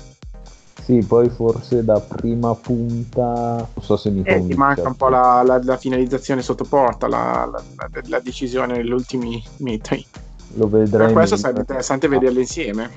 Sì, 0.82 1.04
poi 1.04 1.28
forse 1.28 1.84
da 1.84 2.00
prima 2.00 2.54
punta, 2.54 3.56
non 3.56 3.82
so 3.82 3.96
se 3.96 4.10
mi 4.10 4.22
eh, 4.24 4.34
convince. 4.34 4.56
manca 4.56 4.86
un 4.86 4.94
po' 4.94 5.08
la, 5.08 5.42
la, 5.44 5.60
la 5.62 5.76
finalizzazione 5.76 6.42
sotto 6.42 6.64
porta, 6.64 7.08
la, 7.08 7.50
la, 8.04 8.20
decisione 8.20 8.76
negli 8.76 8.92
ultimi 8.92 9.42
metri. 9.58 10.04
Lo 10.54 10.68
vedrei. 10.68 11.06
Per 11.06 11.14
questo 11.14 11.36
sarebbe 11.36 11.60
interessante 11.60 12.06
vederle 12.06 12.40
insieme, 12.40 12.90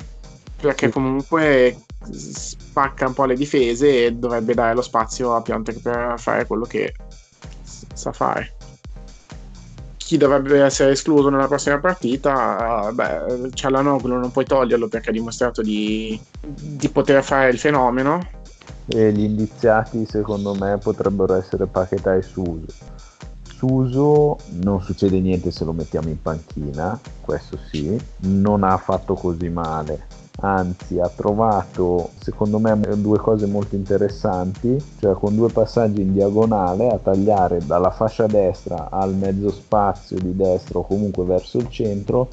perché 0.61 0.85
sì. 0.85 0.91
comunque 0.91 1.77
spacca 2.11 3.07
un 3.07 3.13
po' 3.13 3.25
le 3.25 3.35
difese 3.35 4.05
e 4.05 4.13
dovrebbe 4.13 4.53
dare 4.53 4.75
lo 4.75 4.81
spazio 4.81 5.33
a 5.33 5.41
Piontek 5.41 5.81
per 5.81 6.13
fare 6.17 6.45
quello 6.45 6.65
che 6.65 6.93
sa 7.93 8.11
fare 8.11 8.57
chi 10.09 10.17
dovrebbe 10.17 10.59
essere 10.63 10.93
escluso 10.93 11.29
nella 11.29 11.45
prossima 11.45 11.77
partita, 11.77 12.89
beh, 12.91 13.51
Cialanoglu 13.53 14.17
non 14.17 14.31
puoi 14.31 14.43
toglierlo 14.43 14.87
perché 14.87 15.11
ha 15.11 15.13
dimostrato 15.13 15.61
di, 15.61 16.19
di 16.41 16.89
poter 16.89 17.23
fare 17.23 17.51
il 17.51 17.59
fenomeno. 17.59 18.19
E 18.87 19.11
gli 19.11 19.21
indiziati 19.21 20.07
secondo 20.07 20.55
me 20.55 20.79
potrebbero 20.79 21.35
essere 21.35 21.67
Paquetà 21.67 22.15
e 22.15 22.23
Suso. 22.23 22.65
Suso 23.43 24.39
non 24.63 24.81
succede 24.81 25.19
niente 25.19 25.51
se 25.51 25.63
lo 25.63 25.73
mettiamo 25.73 26.09
in 26.09 26.19
panchina, 26.19 26.99
questo 27.21 27.59
sì, 27.69 27.95
non 28.21 28.63
ha 28.63 28.77
fatto 28.77 29.13
così 29.13 29.49
male 29.49 30.08
anzi 30.41 30.99
ha 30.99 31.09
trovato 31.09 32.11
secondo 32.19 32.59
me 32.59 32.79
due 32.97 33.17
cose 33.17 33.45
molto 33.45 33.75
interessanti, 33.75 34.77
cioè 34.99 35.13
con 35.13 35.35
due 35.35 35.49
passaggi 35.49 36.01
in 36.01 36.13
diagonale 36.13 36.87
a 36.87 36.97
tagliare 36.97 37.59
dalla 37.65 37.91
fascia 37.91 38.27
destra 38.27 38.89
al 38.89 39.15
mezzo 39.15 39.51
spazio 39.51 40.17
di 40.17 40.35
destra 40.35 40.79
o 40.79 40.85
comunque 40.85 41.23
verso 41.25 41.57
il 41.57 41.69
centro, 41.69 42.29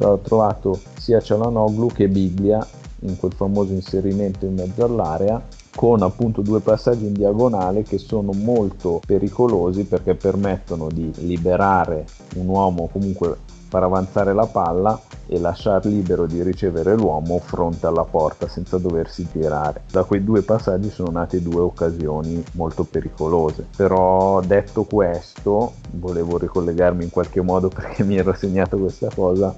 ho 0.00 0.18
trovato 0.18 0.78
sia 0.96 1.20
Cialanoglu 1.20 1.88
che 1.88 2.08
Biglia 2.08 2.64
in 3.00 3.16
quel 3.16 3.32
famoso 3.32 3.72
inserimento 3.72 4.44
in 4.44 4.54
mezzo 4.54 4.84
all'area 4.84 5.40
con 5.74 6.02
appunto 6.02 6.42
due 6.42 6.58
passaggi 6.58 7.06
in 7.06 7.12
diagonale 7.12 7.82
che 7.82 7.98
sono 7.98 8.32
molto 8.32 9.00
pericolosi 9.06 9.84
perché 9.84 10.16
permettono 10.16 10.88
di 10.88 11.12
liberare 11.18 12.04
un 12.34 12.48
uomo 12.48 12.88
comunque 12.90 13.36
far 13.68 13.82
avanzare 13.82 14.32
la 14.32 14.46
palla 14.46 14.98
e 15.26 15.38
lasciar 15.38 15.84
libero 15.84 16.26
di 16.26 16.42
ricevere 16.42 16.96
l'uomo 16.96 17.38
fronte 17.38 17.86
alla 17.86 18.04
porta 18.04 18.48
senza 18.48 18.78
doversi 18.78 19.28
tirare. 19.30 19.82
Da 19.90 20.04
quei 20.04 20.24
due 20.24 20.42
passaggi 20.42 20.90
sono 20.90 21.10
nate 21.10 21.42
due 21.42 21.60
occasioni 21.60 22.42
molto 22.52 22.84
pericolose. 22.84 23.66
Però 23.76 24.40
detto 24.40 24.84
questo, 24.84 25.74
volevo 25.92 26.38
ricollegarmi 26.38 27.04
in 27.04 27.10
qualche 27.10 27.42
modo 27.42 27.68
perché 27.74 28.04
mi 28.04 28.16
ero 28.16 28.32
segnato 28.34 28.78
questa 28.78 29.08
cosa. 29.14 29.54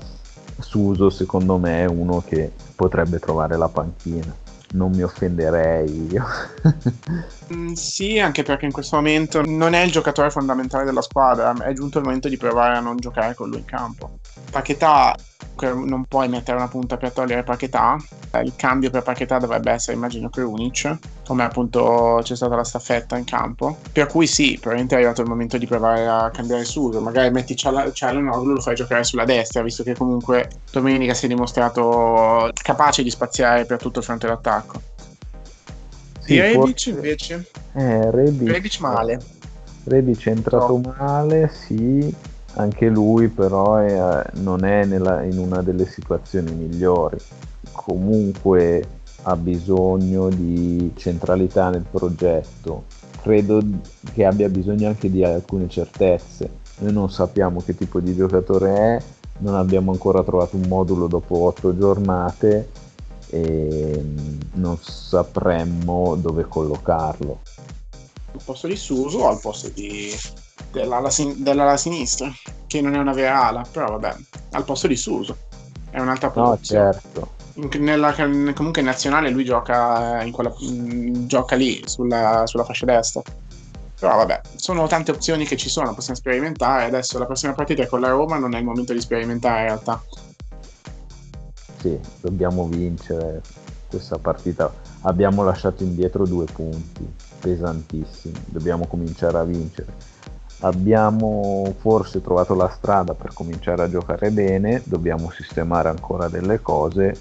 Suso 0.59 1.09
secondo 1.09 1.57
me 1.57 1.85
è 1.85 1.87
uno 1.87 2.23
che 2.27 2.53
potrebbe 2.75 3.19
trovare 3.19 3.57
la 3.57 3.69
panchina 3.69 4.40
non 4.73 4.93
mi 4.93 5.03
offenderei 5.03 6.13
io. 6.13 6.25
mm, 7.53 7.73
sì, 7.73 8.19
anche 8.19 8.43
perché 8.43 8.67
in 8.67 8.73
questo 8.73 8.97
momento 8.97 9.43
non 9.43 9.75
è 9.75 9.83
il 9.83 9.91
giocatore 9.91 10.31
fondamentale 10.31 10.85
della 10.85 11.03
squadra, 11.03 11.53
è 11.65 11.73
giunto 11.73 11.99
il 11.99 12.05
momento 12.05 12.29
di 12.29 12.37
provare 12.37 12.77
a 12.77 12.81
non 12.81 12.97
giocare 12.97 13.35
con 13.35 13.49
lui 13.49 13.59
in 13.59 13.65
campo. 13.65 14.20
Paquetà 14.51 15.15
non 15.69 16.07
puoi 16.07 16.29
mettere 16.29 16.57
una 16.57 16.69
punta 16.69 16.97
per 16.97 17.13
togliere 17.13 17.43
Paquetà. 17.43 17.97
Il 18.43 18.55
cambio 18.57 18.91
per 18.91 19.03
Paquetà 19.03 19.39
dovrebbe 19.39 19.73
essere, 19.73 19.97
immagino, 19.97 20.31
Krunic, 20.31 20.99
come 21.27 21.43
appunto 21.43 22.21
c'è 22.23 22.35
stata 22.35 22.55
la 22.55 22.65
staffetta 22.65 23.17
in 23.17 23.25
campo. 23.25 23.77
Per 23.93 24.07
cui 24.07 24.27
sì, 24.27 24.55
probabilmente 24.55 24.95
è 24.95 24.99
arrivato 24.99 25.21
il 25.23 25.29
momento 25.29 25.59
di 25.59 25.67
provare 25.67 26.07
a 26.07 26.31
cambiare 26.31 26.65
suso. 26.65 27.01
Magari 27.01 27.31
metti 27.31 27.57
Cialanoglu, 27.57 28.55
lo 28.55 28.61
fai 28.61 28.75
giocare 28.75 29.05
sulla 29.05 29.25
destra, 29.25 29.63
visto 29.63 29.83
che 29.83 29.95
comunque 29.95 30.49
domenica 30.71 31.15
si 31.15 31.27
è 31.27 31.29
dimostrato 31.29 32.51
capace 32.63 33.03
di 33.03 33.11
spaziare 33.11 33.67
per 33.67 33.79
tutto 33.79 33.99
il 33.99 34.05
fronte 34.05 34.27
d'attacco. 34.27 34.81
Sì, 36.21 36.41
Rebic 36.41 36.61
forse... 36.61 36.91
invece? 36.91 37.51
Eh, 37.75 38.11
Rebic... 38.11 38.49
Rebic 38.49 38.79
male. 38.81 39.21
Rebic 39.85 40.27
è 40.27 40.31
entrato 40.31 40.81
no. 40.83 40.95
male, 40.97 41.51
sì 41.53 42.15
anche 42.55 42.89
lui 42.89 43.29
però 43.29 43.77
è, 43.77 43.93
eh, 43.93 44.31
non 44.41 44.65
è 44.65 44.85
nella, 44.85 45.23
in 45.23 45.39
una 45.39 45.63
delle 45.63 45.87
situazioni 45.87 46.53
migliori. 46.53 47.19
Comunque 47.73 48.87
ha 49.23 49.37
bisogno 49.37 50.29
di 50.29 50.93
centralità 50.97 51.71
nel 51.71 51.85
progetto. 51.89 52.85
Credo 53.23 53.61
che 54.15 54.25
abbia 54.25 54.49
bisogno 54.49 54.89
anche 54.89 55.11
di 55.11 55.23
alcune 55.25 55.69
certezze. 55.69 56.59
Noi 56.79 56.93
non 56.93 57.11
sappiamo 57.11 57.61
che 57.61 57.77
tipo 57.77 58.01
di 58.01 58.17
giocatore 58.17 58.75
è, 58.75 59.03
non 59.39 59.55
abbiamo 59.55 59.93
ancora 59.93 60.23
trovato 60.23 60.57
un 60.57 60.67
modulo 60.67 61.07
dopo 61.07 61.45
otto 61.45 61.77
giornate 61.77 62.71
e 63.29 64.05
non 64.55 64.79
sapremmo 64.81 66.17
dove 66.17 66.45
collocarlo. 66.45 67.41
Al 68.33 68.41
posto 68.45 68.67
di 68.67 68.77
Suso 68.77 69.29
al 69.29 69.41
posto 69.41 69.69
di 69.69 70.11
dell'ala, 70.73 71.11
sin- 71.11 71.43
dell'ala 71.43 71.77
sinistra, 71.77 72.31
che 72.67 72.81
non 72.81 72.95
è 72.95 72.99
una 72.99 73.13
vera 73.13 73.47
ala, 73.49 73.65
però 73.71 73.91
vabbè, 73.99 74.17
al 74.53 74.65
posto 74.65 74.87
di 74.87 74.97
Suso. 74.97 75.37
È 75.91 75.99
un'altra 75.99 76.31
posizione. 76.31 76.85
No, 76.85 76.93
certo. 76.93 77.39
In, 77.55 77.83
nella, 77.83 78.15
comunque 78.15 78.81
in 78.81 78.87
nazionale 78.87 79.31
lui 79.31 79.45
gioca, 79.45 80.23
in 80.23 80.33
quella, 80.33 80.51
mh, 80.51 81.27
gioca 81.27 81.57
lì, 81.57 81.83
sulla, 81.85 82.43
sulla 82.47 82.65
fascia 82.65 82.87
destra. 82.87 83.23
Però 83.99 84.17
vabbè, 84.17 84.41
sono 84.55 84.87
tante 84.87 85.11
opzioni 85.11 85.45
che 85.45 85.57
ci 85.57 85.69
sono, 85.69 85.93
possiamo 85.93 86.19
sperimentare. 86.19 86.85
Adesso 86.85 87.19
la 87.19 87.27
prossima 87.27 87.53
partita 87.53 87.83
è 87.83 87.87
con 87.87 88.01
la 88.01 88.09
Roma, 88.09 88.39
non 88.39 88.55
è 88.55 88.59
il 88.59 88.65
momento 88.65 88.93
di 88.93 89.01
sperimentare 89.01 89.61
in 89.61 89.67
realtà. 89.67 90.03
Sì, 91.81 91.99
dobbiamo 92.21 92.67
vincere 92.67 93.43
questa 93.89 94.17
partita. 94.17 94.73
Abbiamo 95.03 95.43
lasciato 95.43 95.83
indietro 95.83 96.25
due 96.25 96.45
punti 96.45 97.07
pesantissimi, 97.41 98.41
dobbiamo 98.47 98.87
cominciare 98.87 99.39
a 99.39 99.45
vincere 99.45 99.93
abbiamo 100.61 101.75
forse 101.79 102.21
trovato 102.21 102.55
la 102.55 102.69
strada 102.69 103.15
per 103.15 103.33
cominciare 103.33 103.83
a 103.83 103.91
giocare 103.91 104.31
bene, 104.31 104.83
dobbiamo 104.85 105.31
sistemare 105.31 105.89
ancora 105.89 106.29
delle 106.29 106.61
cose 106.61 107.19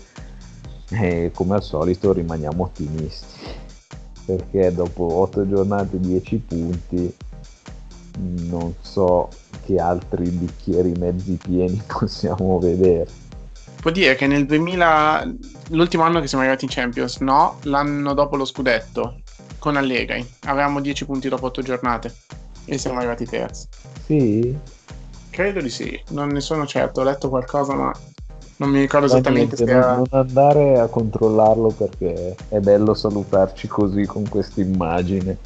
e 0.89 1.31
come 1.33 1.55
al 1.55 1.63
solito 1.63 2.11
rimaniamo 2.13 2.63
ottimisti 2.63 3.67
perché 4.25 4.71
dopo 4.73 5.03
8 5.21 5.47
giornate 5.47 5.99
10 5.99 6.37
punti 6.47 7.15
non 8.19 8.75
so 8.81 9.29
che 9.65 9.79
altri 9.79 10.29
bicchieri 10.29 10.91
mezzi 10.97 11.37
pieni 11.41 11.81
possiamo 11.87 12.59
vedere. 12.59 13.07
Può 13.81 13.91
dire 13.91 14.15
che 14.15 14.27
nel 14.27 14.45
2000, 14.45 15.35
l'ultimo 15.69 16.03
anno 16.03 16.19
che 16.19 16.27
siamo 16.27 16.43
arrivati 16.43 16.65
in 16.65 16.71
Champions, 16.71 17.19
no, 17.19 17.57
l'anno 17.63 18.13
dopo 18.13 18.35
lo 18.35 18.43
scudetto 18.43 19.21
con 19.57 19.77
Allegri, 19.77 20.27
avevamo 20.45 20.81
10 20.81 21.05
punti 21.05 21.29
dopo 21.29 21.45
8 21.45 21.61
giornate 21.61 22.13
e 22.69 22.77
siamo 22.77 22.99
arrivati 22.99 23.25
terzi. 23.25 23.67
Sì? 24.05 24.57
Credo 25.29 25.61
di 25.61 25.69
sì, 25.69 25.99
non 26.09 26.29
ne 26.29 26.41
sono 26.41 26.65
certo, 26.65 27.01
ho 27.01 27.03
letto 27.03 27.29
qualcosa 27.29 27.73
ma 27.73 27.93
non 28.57 28.69
mi 28.69 28.79
ricordo 28.79 29.05
esattamente 29.05 29.55
se 29.55 29.63
era... 29.63 29.95
non 29.95 30.05
andare 30.09 30.79
a 30.79 30.87
controllarlo 30.87 31.69
perché 31.69 32.35
è 32.49 32.59
bello 32.59 32.93
salutarci 32.93 33.67
così 33.67 34.05
con 34.05 34.27
questa 34.27 34.59
immagine. 34.59 35.37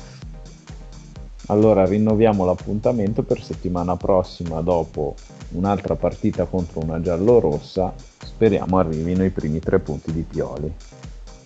Allora 1.48 1.86
rinnoviamo 1.86 2.44
l'appuntamento 2.46 3.22
per 3.22 3.44
settimana 3.44 3.96
prossima 3.98 4.62
dopo 4.62 5.16
un'altra 5.50 5.96
partita 5.96 6.46
contro 6.46 6.80
una 6.82 7.02
giallo-rossa. 7.02 7.94
Speriamo 8.24 8.80
arrivino 8.80 9.24
i 9.24 9.30
primi 9.30 9.60
tre 9.60 9.80
punti 9.80 10.12
di 10.12 10.22
Pioli. 10.22 10.74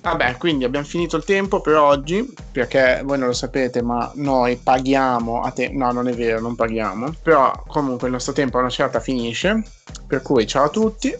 Vabbè, 0.01 0.37
quindi 0.37 0.63
abbiamo 0.63 0.85
finito 0.85 1.17
il 1.17 1.25
tempo 1.25 1.59
per 1.59 1.75
oggi, 1.75 2.33
perché 2.51 3.01
voi 3.03 3.17
non 3.17 3.27
lo 3.27 3.33
sapete, 3.33 3.81
ma 3.81 4.09
noi 4.15 4.55
paghiamo 4.55 5.41
a 5.41 5.51
te. 5.51 5.69
No, 5.69 5.91
non 5.91 6.07
è 6.07 6.13
vero, 6.13 6.39
non 6.39 6.55
paghiamo. 6.55 7.13
Però 7.21 7.63
comunque 7.67 8.07
il 8.07 8.13
nostro 8.13 8.33
tempo 8.33 8.57
a 8.57 8.61
una 8.61 8.69
certa 8.69 8.99
finisce. 8.99 9.63
Per 10.05 10.21
cui 10.21 10.47
ciao 10.47 10.65
a 10.65 10.69
tutti. 10.69 11.15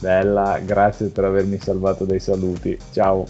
Bella, 0.00 0.58
grazie 0.62 1.06
per 1.08 1.24
avermi 1.24 1.58
salvato 1.58 2.04
dai 2.04 2.20
saluti. 2.20 2.78
Ciao. 2.92 3.26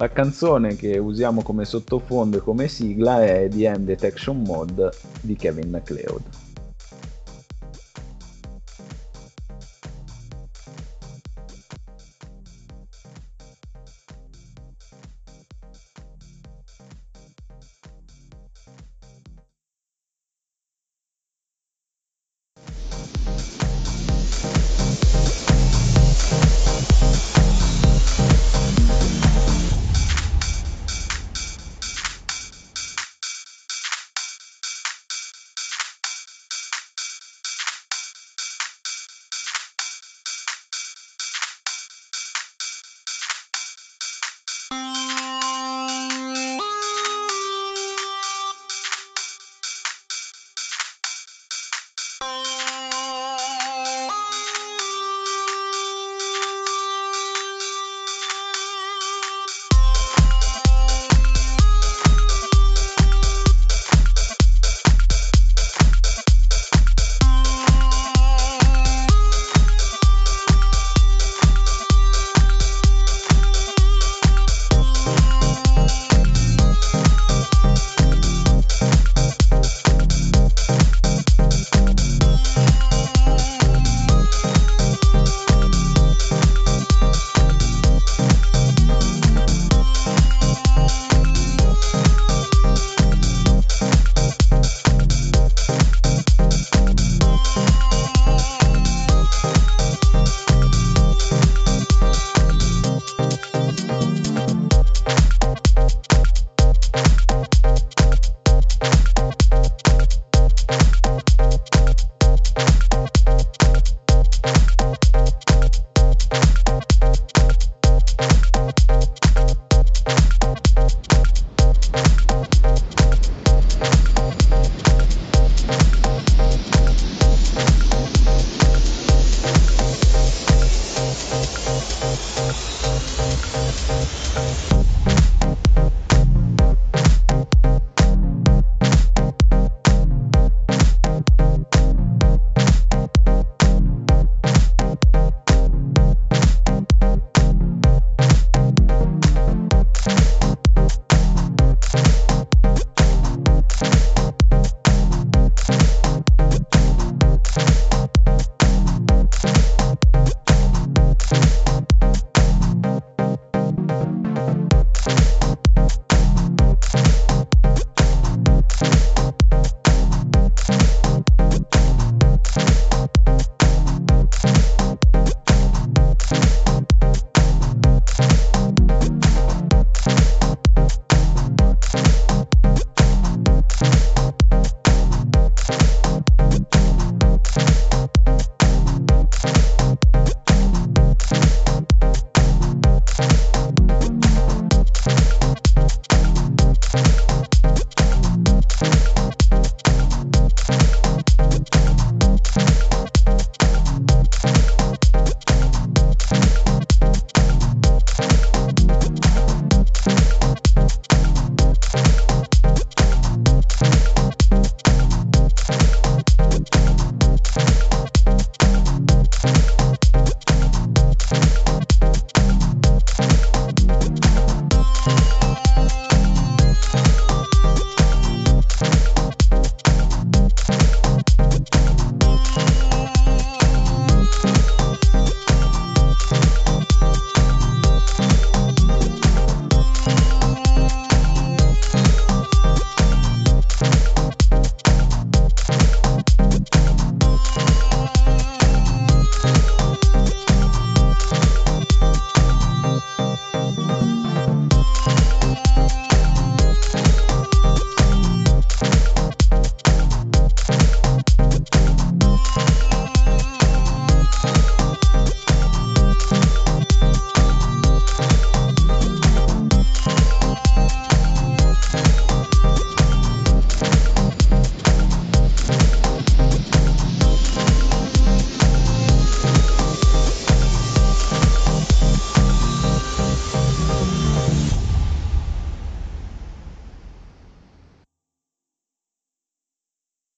La 0.00 0.08
canzone 0.08 0.76
che 0.76 0.96
usiamo 0.96 1.42
come 1.42 1.66
sottofondo 1.66 2.38
e 2.38 2.40
come 2.40 2.68
sigla 2.68 3.22
è 3.22 3.50
The 3.50 3.68
End 3.68 3.84
Detection 3.84 4.40
Mode 4.40 4.88
di 5.20 5.36
Kevin 5.36 5.68
MacLeod. 5.68 6.22